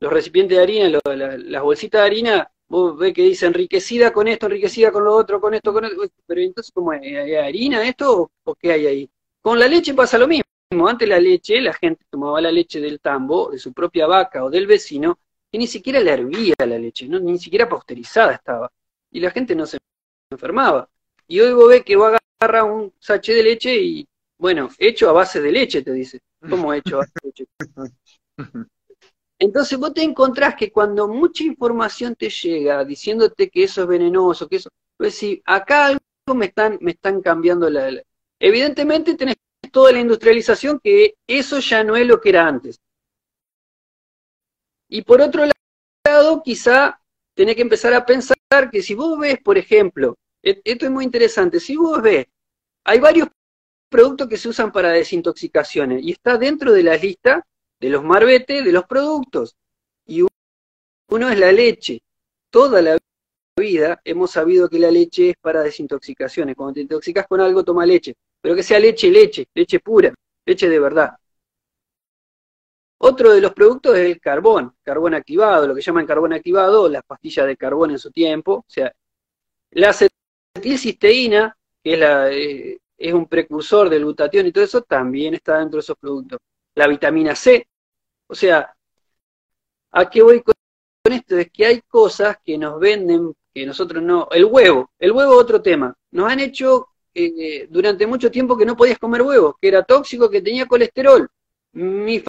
[0.00, 4.46] los recipientes de harina, las bolsitas de harina, vos ves que dice enriquecida con esto,
[4.46, 6.08] enriquecida con lo otro, con esto, con esto.
[6.26, 7.02] Pero entonces, ¿cómo es?
[7.02, 9.10] ¿Hay harina esto o qué hay ahí?
[9.42, 10.44] Con la leche pasa lo mismo.
[10.88, 14.50] Antes la leche, la gente tomaba la leche del tambo, de su propia vaca o
[14.50, 15.18] del vecino,
[15.50, 17.18] que ni siquiera le hervía la leche, ¿no?
[17.18, 18.70] ni siquiera pasteurizada estaba.
[19.10, 19.78] Y la gente no se
[20.30, 20.88] enfermaba.
[21.26, 24.06] Y hoy vos ves que va a agarrar un sachet de leche y,
[24.38, 26.20] bueno, hecho a base de leche, te dice.
[26.48, 27.44] ¿Cómo hecho a base de leche?
[29.38, 34.46] Entonces vos te encontrás que cuando mucha información te llega diciéndote que eso es venenoso,
[34.46, 36.00] que eso, pues si acá algo
[36.34, 37.90] me están, me están cambiando la...
[38.38, 39.36] Evidentemente tenés
[39.72, 42.80] toda la industrialización que eso ya no es lo que era antes.
[44.90, 45.44] Y por otro
[46.04, 47.00] lado, quizá
[47.34, 48.36] tenés que empezar a pensar
[48.70, 52.26] que si vos ves, por ejemplo, esto es muy interesante, si vos ves,
[52.84, 53.28] hay varios
[53.88, 57.46] productos que se usan para desintoxicaciones y está dentro de la lista
[57.78, 59.56] de los marbetes de los productos.
[60.06, 60.22] Y
[61.08, 62.00] uno es la leche.
[62.50, 62.98] Toda la
[63.56, 66.56] vida hemos sabido que la leche es para desintoxicaciones.
[66.56, 68.14] Cuando te intoxicas con algo, toma leche.
[68.40, 70.12] Pero que sea leche, leche, leche pura,
[70.44, 71.16] leche de verdad.
[73.02, 77.02] Otro de los productos es el carbón, carbón activado, lo que llaman carbón activado, las
[77.02, 78.56] pastillas de carbón en su tiempo.
[78.56, 78.92] O sea,
[79.70, 85.78] la acetilcisteína, que es, eh, un precursor del glutatión y todo eso, también está dentro
[85.78, 86.40] de esos productos.
[86.74, 87.66] La vitamina C.
[88.26, 88.74] O sea,
[89.92, 90.54] ¿a qué voy con
[91.04, 91.38] esto?
[91.38, 94.28] Es que hay cosas que nos venden que nosotros no.
[94.30, 95.94] El huevo, el huevo otro tema.
[96.10, 100.28] Nos han hecho eh, durante mucho tiempo que no podías comer huevos, que era tóxico,
[100.28, 101.26] que tenía colesterol.
[101.72, 102.22] Mi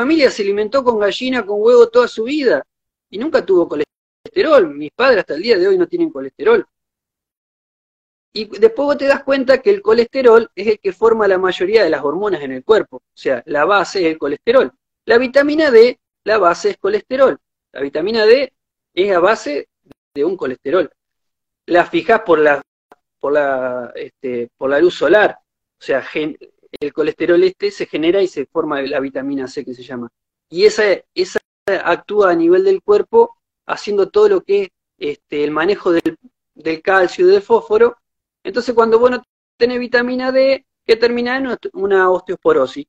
[0.00, 2.62] familia se alimentó con gallina, con huevo toda su vida
[3.10, 4.74] y nunca tuvo colesterol.
[4.74, 6.66] Mis padres hasta el día de hoy no tienen colesterol.
[8.32, 11.82] Y después vos te das cuenta que el colesterol es el que forma la mayoría
[11.82, 12.96] de las hormonas en el cuerpo.
[12.98, 14.70] O sea, la base es el colesterol.
[15.06, 17.38] La vitamina D, la base es colesterol.
[17.72, 18.52] La vitamina D
[18.92, 19.68] es a base
[20.14, 20.90] de un colesterol.
[21.66, 22.60] La fijas por la,
[23.18, 25.38] por la, este, por la luz solar.
[25.80, 26.04] O sea,
[26.80, 30.08] el colesterol este se genera y se forma la vitamina C que se llama.
[30.48, 31.38] Y esa, esa
[31.84, 33.36] actúa a nivel del cuerpo
[33.66, 36.16] haciendo todo lo que es este, el manejo del,
[36.54, 37.96] del calcio y del fósforo.
[38.42, 39.22] Entonces cuando vos no
[39.56, 42.86] tenés vitamina D, ¿qué termina en una osteoporosis?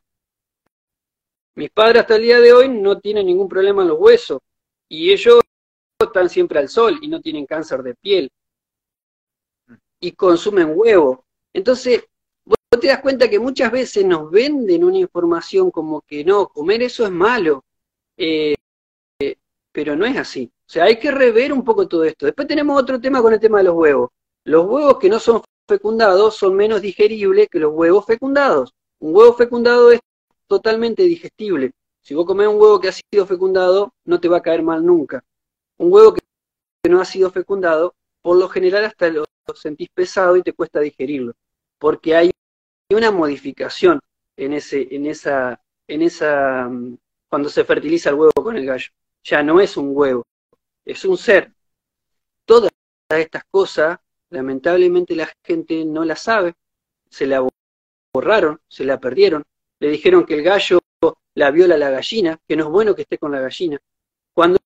[1.56, 4.40] Mis padres hasta el día de hoy no tienen ningún problema en los huesos
[4.88, 5.42] y ellos
[6.00, 8.32] están siempre al sol y no tienen cáncer de piel
[10.00, 11.26] y consumen huevo.
[11.54, 12.06] Entonces,
[12.72, 16.84] vos te das cuenta que muchas veces nos venden una información como que no, comer
[16.84, 17.64] eso es malo,
[18.18, 18.56] eh,
[19.72, 20.52] pero no es así.
[20.68, 22.26] O sea, hay que rever un poco todo esto.
[22.26, 24.10] Después tenemos otro tema con el tema de los huevos.
[24.44, 28.74] Los huevos que no son fecundados son menos digeribles que los huevos fecundados.
[29.00, 30.00] Un huevo fecundado es
[30.48, 31.72] totalmente digestible.
[32.02, 34.86] Si vos comés un huevo que ha sido fecundado, no te va a caer mal
[34.86, 35.24] nunca.
[35.78, 36.22] Un huevo que
[36.90, 41.34] no ha sido fecundado, por lo general hasta lo sentís pesado y te cuesta digerirlo,
[41.78, 42.32] porque hay
[42.90, 44.00] una modificación
[44.36, 48.90] en ese, en esa, en esa, mm, cuando se fertiliza el huevo con el gallo.
[49.24, 50.26] Ya no es un huevo,
[50.86, 51.52] es un ser.
[52.46, 52.72] Todas
[53.10, 56.54] estas cosas, lamentablemente la gente no las sabe,
[57.10, 57.46] se la
[58.14, 59.44] borraron, se la perdieron,
[59.80, 60.80] le dijeron que el gallo
[61.36, 63.80] la viola la gallina, que no es bueno que esté con la gallina.
[64.34, 64.58] Cuando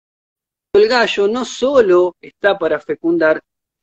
[0.73, 3.41] el gallo no solo está para fecundar,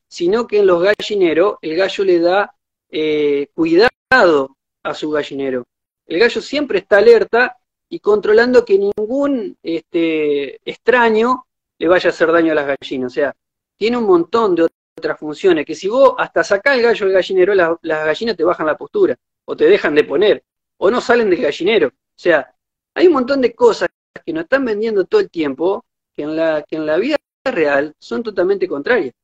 [0.08, 2.57] sino que en los gallineros el gallo le da
[2.90, 5.64] eh, cuidado a su gallinero.
[6.06, 7.58] El gallo siempre está alerta
[7.88, 11.46] y controlando que ningún este, extraño
[11.78, 13.12] le vaya a hacer daño a las gallinas.
[13.12, 13.34] O sea,
[13.76, 17.54] tiene un montón de otras funciones que si vos hasta sacás el gallo del gallinero,
[17.54, 20.42] las gallinas te bajan la postura o te dejan de poner
[20.78, 21.88] o no salen del gallinero.
[21.88, 22.54] O sea,
[22.94, 23.88] hay un montón de cosas
[24.24, 25.84] que nos están vendiendo todo el tiempo
[26.14, 29.14] que en la, que en la vida real son totalmente contrarias.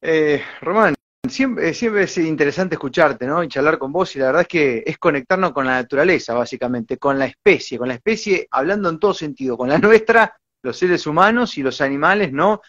[0.00, 0.94] Eh, Román,
[1.28, 3.42] siempre, siempre es interesante escucharte, ¿no?
[3.42, 6.98] Y charlar con vos, y la verdad es que es conectarnos con la naturaleza, básicamente,
[6.98, 11.06] con la especie, con la especie, hablando en todo sentido, con la nuestra, los seres
[11.06, 12.60] humanos y los animales, ¿no?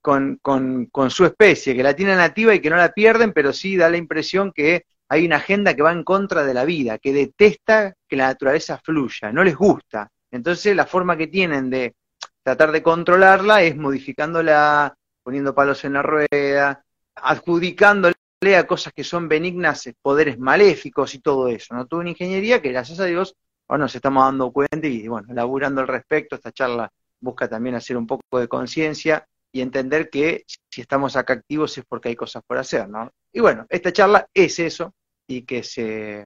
[0.00, 3.52] Con, con, con su especie, que la tiene nativa y que no la pierden, pero
[3.52, 6.98] sí da la impresión que hay una agenda que va en contra de la vida,
[6.98, 10.10] que detesta que la naturaleza fluya, no les gusta.
[10.30, 11.94] Entonces la forma que tienen de
[12.42, 16.84] tratar de controlarla es modificándola, poniendo palos en la rueda,
[17.16, 18.14] adjudicándole
[18.56, 21.74] a cosas que son benignas, poderes maléficos y todo eso.
[21.74, 23.36] No tuvo una ingeniería que gracias a Dios
[23.68, 26.90] ahora nos estamos dando cuenta y bueno, laburando al respecto, esta charla
[27.20, 31.84] busca también hacer un poco de conciencia y entender que si estamos acá activos es
[31.88, 33.10] porque hay cosas por hacer, ¿no?
[33.32, 34.92] Y bueno, esta charla es eso
[35.26, 36.24] y que se,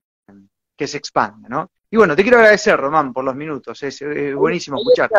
[0.76, 1.70] que se expanda, ¿no?
[1.90, 3.82] Y bueno, te quiero agradecer, Román, por los minutos.
[3.82, 4.02] Es,
[4.34, 5.18] buenísimo escucharte.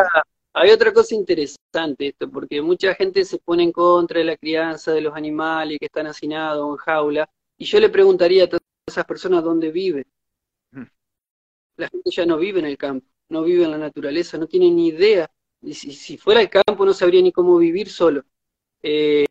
[0.52, 4.92] Hay otra cosa interesante esto, porque mucha gente se pone en contra de la crianza
[4.92, 9.04] de los animales que están hacinados en jaula, y yo le preguntaría a todas esas
[9.04, 10.04] personas dónde viven.
[11.76, 14.70] La gente ya no vive en el campo, no vive en la naturaleza, no tiene
[14.70, 15.30] ni idea.
[15.62, 18.24] Y si, fuera el campo no sabría ni cómo vivir solo.
[18.82, 19.26] Eh,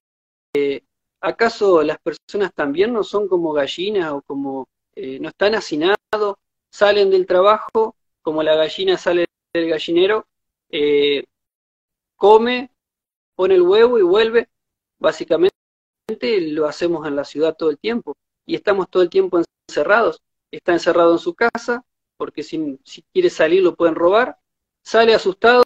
[0.53, 0.81] eh,
[1.21, 6.35] ¿Acaso las personas también no son como gallinas o como eh, no están hacinados?
[6.71, 10.27] salen del trabajo, como la gallina sale del gallinero,
[10.69, 11.25] eh,
[12.15, 12.71] come,
[13.35, 14.49] pone el huevo y vuelve.
[14.99, 15.53] Básicamente
[16.21, 20.21] lo hacemos en la ciudad todo el tiempo y estamos todo el tiempo encerrados.
[20.51, 21.85] Está encerrado en su casa
[22.17, 22.79] porque si,
[23.13, 24.37] quiere salir lo pueden robar.
[24.83, 25.63] Sale asustado,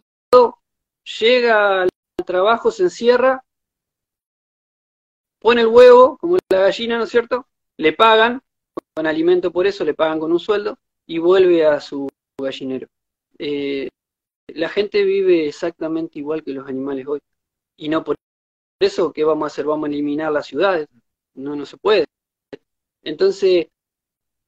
[1.20, 1.90] llega al
[2.26, 3.44] trabajo, se encierra,
[5.40, 7.48] pone el huevo, como la gallina, ¿no es cierto?
[7.78, 8.42] Le pagan
[8.94, 12.88] con alimento por eso, le pagan con un sueldo y vuelve a su gallinero.
[13.40, 13.90] Eh,
[14.48, 17.20] la gente vive exactamente igual que los animales hoy.
[17.78, 18.16] Y no por
[18.80, 19.66] eso, ¿qué vamos a hacer?
[19.66, 20.88] Vamos a eliminar las ciudades.
[21.36, 22.06] No, no se puede.
[23.04, 23.68] Entonces,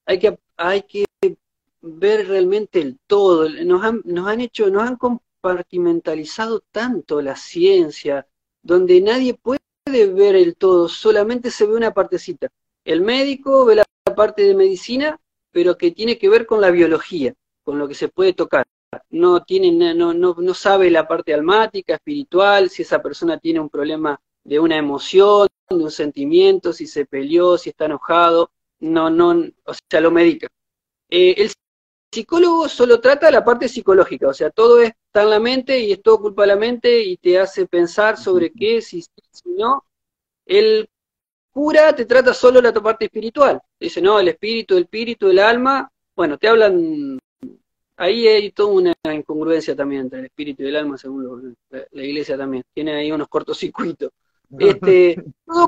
[0.05, 1.05] hay que, hay que
[1.81, 3.49] ver realmente el todo.
[3.49, 8.27] Nos han, nos han hecho, nos han compartimentalizado tanto la ciencia,
[8.61, 12.49] donde nadie puede ver el todo, solamente se ve una partecita.
[12.83, 13.85] El médico ve la
[14.15, 15.19] parte de medicina
[15.55, 17.33] pero que tiene que ver con la biología,
[17.63, 18.67] con lo que se puede tocar.
[19.09, 23.69] No, tiene, no, no, no sabe la parte almática, espiritual, si esa persona tiene un
[23.69, 29.31] problema de una emoción, de un sentimiento, si se peleó, si está enojado, no, no,
[29.65, 30.47] o sea, lo medica.
[31.09, 31.51] Eh, el
[32.11, 36.01] psicólogo solo trata la parte psicológica, o sea, todo está en la mente y es
[36.01, 39.85] todo culpa de la mente y te hace pensar sobre qué, si, si no.
[40.45, 40.87] El
[41.51, 43.61] cura te trata solo la parte espiritual.
[43.79, 45.89] Dice, no, el espíritu, el espíritu, el alma.
[46.15, 47.17] Bueno, te hablan.
[47.97, 52.37] Ahí hay toda una incongruencia también entre el espíritu y el alma, según la, iglesia
[52.37, 52.63] también.
[52.73, 54.11] Tiene ahí unos cortocircuitos.
[54.59, 55.67] Este, todo,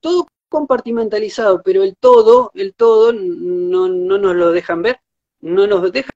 [0.00, 4.98] todo compartimentalizado, pero el todo, el todo no, no nos lo dejan ver.
[5.40, 6.10] No nos dejan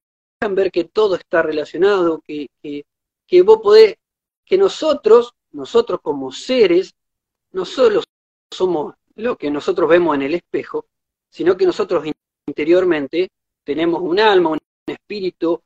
[0.55, 2.87] ver que todo está relacionado, que, que,
[3.27, 3.97] que vos podés,
[4.45, 6.95] que nosotros, nosotros como seres,
[7.53, 8.03] no solo
[8.51, 10.87] somos lo que nosotros vemos en el espejo,
[11.29, 12.05] sino que nosotros
[12.47, 13.29] interiormente
[13.65, 14.59] tenemos un alma, un
[14.91, 15.63] espíritu,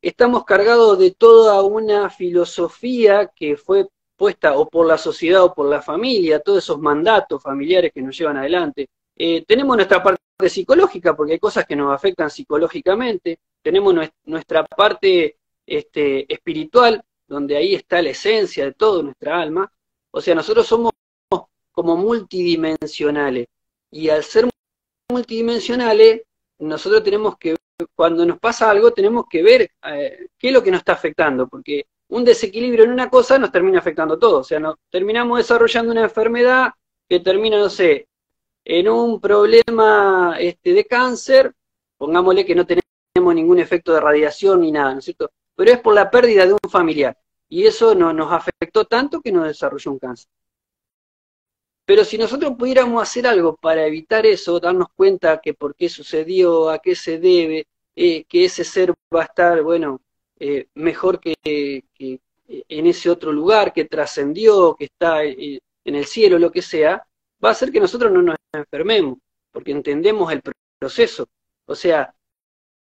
[0.00, 5.68] estamos cargados de toda una filosofía que fue puesta o por la sociedad o por
[5.68, 8.88] la familia, todos esos mandatos familiares que nos llevan adelante.
[9.16, 15.36] Eh, tenemos nuestra parte psicológica, porque hay cosas que nos afectan psicológicamente, tenemos nuestra parte
[15.66, 19.70] este, espiritual, donde ahí está la esencia de todo nuestra alma.
[20.10, 20.92] O sea, nosotros somos
[21.72, 23.48] como multidimensionales.
[23.90, 24.48] Y al ser
[25.10, 26.22] multidimensionales,
[26.58, 27.56] nosotros tenemos que,
[27.94, 31.48] cuando nos pasa algo, tenemos que ver eh, qué es lo que nos está afectando,
[31.48, 34.40] porque un desequilibrio en una cosa nos termina afectando todo.
[34.40, 36.72] O sea, nos terminamos desarrollando una enfermedad
[37.08, 38.08] que termina, no sé,
[38.64, 41.52] en un problema este, de cáncer,
[41.96, 45.30] pongámosle que no tenemos ningún efecto de radiación ni nada, ¿no es cierto?
[45.54, 47.16] Pero es por la pérdida de un familiar.
[47.48, 50.28] Y eso no, nos afectó tanto que nos desarrolló un cáncer.
[51.86, 56.68] Pero si nosotros pudiéramos hacer algo para evitar eso, darnos cuenta que por qué sucedió,
[56.68, 60.00] a qué se debe, eh, que ese ser va a estar, bueno,
[60.38, 61.34] eh, mejor que,
[61.98, 67.06] en ese otro lugar, que trascendió, que está en el cielo, lo que sea,
[67.42, 69.18] va a hacer que nosotros no nos enfermemos,
[69.52, 70.42] porque entendemos el
[70.78, 71.28] proceso.
[71.66, 72.12] O sea,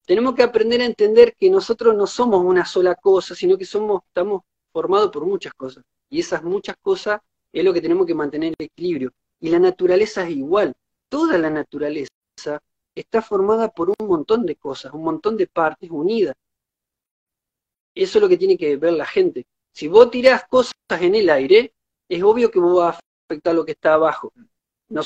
[0.07, 4.03] tenemos que aprender a entender que nosotros no somos una sola cosa, sino que somos,
[4.07, 4.43] estamos
[4.73, 5.85] formados por muchas cosas.
[6.09, 7.21] Y esas muchas cosas
[7.53, 9.13] es lo que tenemos que mantener en equilibrio.
[9.41, 10.73] Y la naturaleza es igual.
[11.09, 12.09] Toda la naturaleza
[12.95, 16.35] está formada por un montón de cosas, un montón de partes unidas.
[17.95, 19.47] Eso es lo que tiene que ver la gente.
[19.73, 21.75] Si vos tirás cosas en el aire,
[22.09, 24.33] es obvio que vos vas a afectar lo que está abajo.
[24.89, 25.03] No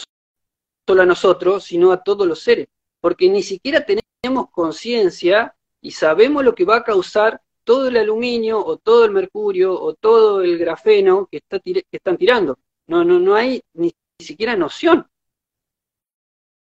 [0.87, 2.69] solo a nosotros, sino a todos los seres.
[3.01, 8.65] Porque ni siquiera tenemos conciencia y sabemos lo que va a causar todo el aluminio
[8.65, 12.61] o todo el mercurio o todo el grafeno que, está que están tirando.
[12.87, 15.05] No, no, no hay ni siquiera noción.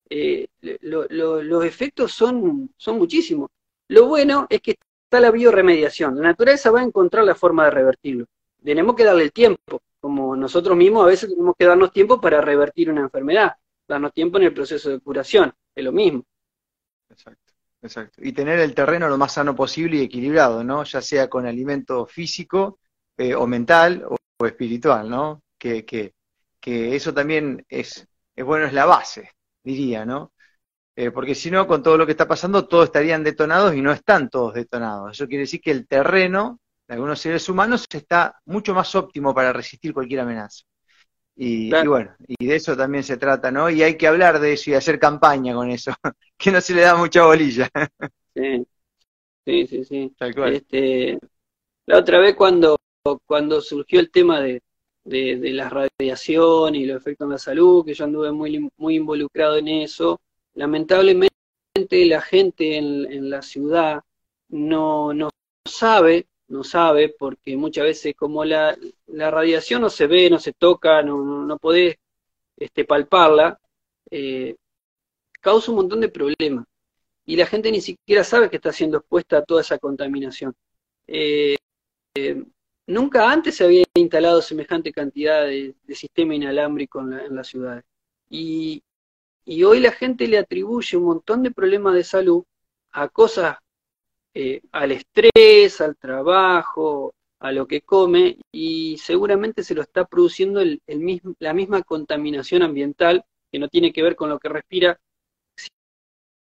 [0.09, 3.51] Eh, los efectos son, son muchísimos.
[3.89, 6.15] Lo bueno es que está la bioremediación.
[6.17, 8.27] La naturaleza va a encontrar la forma de revertirlo.
[8.63, 12.41] Tenemos que darle el tiempo, como nosotros mismos a veces tenemos que darnos tiempo para
[12.41, 13.57] revertir una enfermedad,
[13.89, 16.23] darnos tiempo en el proceso de curación, es lo mismo.
[17.11, 17.42] Exacto,
[17.83, 18.21] exacto.
[18.23, 20.85] Y tener el terreno lo más sano posible y equilibrado, ¿no?
[20.85, 22.79] Ya sea con alimento físico
[23.17, 25.43] eh, o mental o, espiritual, ¿no?
[25.59, 26.15] Que, que,
[26.61, 29.31] que eso también es, es bueno, es la base
[29.63, 30.33] diría, ¿no?
[30.97, 33.93] Eh, porque si no, con todo lo que está pasando, todos estarían detonados y no
[33.93, 35.13] están todos detonados.
[35.13, 39.53] Eso quiere decir que el terreno de algunos seres humanos está mucho más óptimo para
[39.53, 40.65] resistir cualquier amenaza.
[41.35, 43.71] Y, bueno, y de eso también se trata, ¿no?
[43.71, 45.93] Y hay que hablar de eso y hacer campaña con eso,
[46.37, 47.69] que no se le da mucha bolilla.
[48.35, 48.67] Sí,
[49.45, 49.85] sí, sí.
[49.85, 50.15] sí.
[50.19, 50.55] Tal cual.
[50.55, 51.19] Este,
[51.87, 52.77] la otra vez cuando,
[53.27, 54.63] cuando surgió el tema de,
[55.05, 58.97] de, de, la radiación y los efectos en la salud, que yo anduve muy, muy
[58.97, 60.21] involucrado en eso.
[60.55, 61.33] Lamentablemente
[61.91, 64.03] la gente en, la ciudad
[64.49, 65.31] no, no
[65.65, 68.77] sabe, no sabe, porque muchas veces como la,
[69.07, 71.97] la radiación no se ve, no se toca, no, no, podés
[72.57, 73.59] este, palparla,
[74.11, 74.57] eh,
[75.41, 76.67] causa un montón de problemas.
[77.25, 80.55] Y la gente ni siquiera sabe que está siendo expuesta a toda esa contaminación.
[81.07, 81.57] Eh,
[82.15, 82.45] eh,
[82.87, 87.85] Nunca antes se había instalado semejante cantidad de, sistema inalámbrico en, la, las ciudades.
[88.29, 88.83] Y,
[89.65, 92.45] hoy la gente le atribuye un montón de problemas de salud
[92.93, 93.57] a cosas,
[94.35, 100.63] eh, al estrés, al trabajo, a lo que come, y seguramente se lo está produciendo
[101.39, 104.99] la misma contaminación ambiental, que no tiene que ver con lo que respira,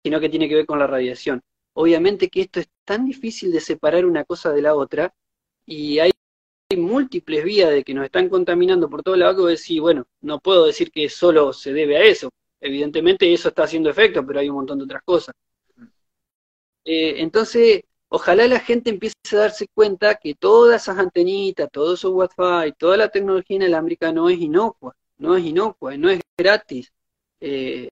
[0.04, 1.42] sino que tiene que ver con la radiación.
[1.74, 5.14] Obviamente que esto es tan difícil de separar una cosa de la otra,
[5.66, 6.12] y hay
[6.76, 10.66] múltiples vías de que nos están contaminando por todo lado que decís, bueno, no puedo
[10.66, 12.30] decir que solo se debe a eso.
[12.60, 15.36] Evidentemente eso está haciendo efecto, pero hay un montón de otras cosas.
[16.92, 22.10] Eh, entonces, ojalá la gente empiece a darse cuenta que todas esas antenitas, todo eso
[22.12, 26.92] Wi-Fi, toda la tecnología inalámbrica no es inocua, no es inocua, no es gratis.
[27.42, 27.90] Eh,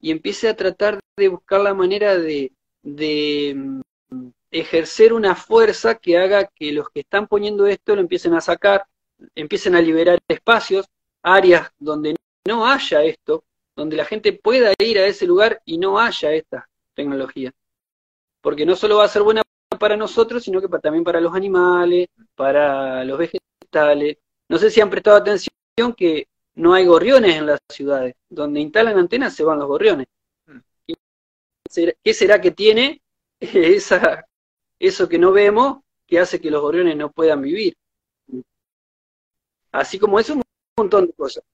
[0.00, 3.80] y empiece a tratar de buscar la manera de, de
[4.50, 8.84] ejercer una fuerza que haga que los que están poniendo esto lo empiecen a sacar,
[9.36, 10.86] empiecen a liberar espacios,
[11.22, 12.16] áreas donde
[12.48, 13.44] no haya esto,
[13.76, 17.52] donde la gente pueda ir a ese lugar y no haya esta tecnología.
[18.42, 19.42] Porque no solo va a ser buena
[19.78, 24.18] para nosotros, sino que también para los animales, para los vegetales.
[24.48, 25.48] No sé si han prestado atención
[25.96, 28.14] que no hay gorriones en las ciudades.
[28.28, 30.06] Donde instalan antenas se van los gorriones.
[30.46, 30.58] Mm.
[32.04, 33.00] ¿Qué será que tiene
[33.40, 34.26] esa
[34.82, 37.74] eso que no vemos que hace que los gorriones no puedan vivir.
[39.70, 40.42] Así como eso, un
[40.76, 41.44] montón de cosas.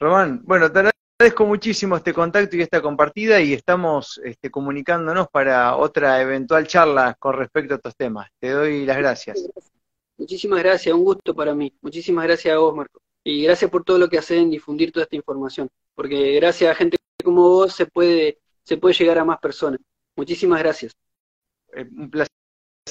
[0.00, 0.90] Román, bueno, te
[1.20, 7.16] agradezco muchísimo este contacto y esta compartida y estamos este, comunicándonos para otra eventual charla
[7.18, 8.30] con respecto a estos temas.
[8.38, 9.48] Te doy las gracias.
[10.16, 11.76] Muchísimas gracias, un gusto para mí.
[11.80, 13.00] Muchísimas gracias a vos, Marco.
[13.24, 15.68] Y gracias por todo lo que hacen en difundir toda esta información.
[15.96, 19.80] Porque gracias a gente como vos se puede, se puede llegar a más personas.
[20.14, 20.92] Muchísimas gracias.
[21.74, 22.28] Eh, un placer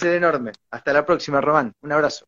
[0.03, 0.51] enorme.
[0.69, 1.71] Hasta la próxima, Román.
[1.81, 2.27] Un abrazo.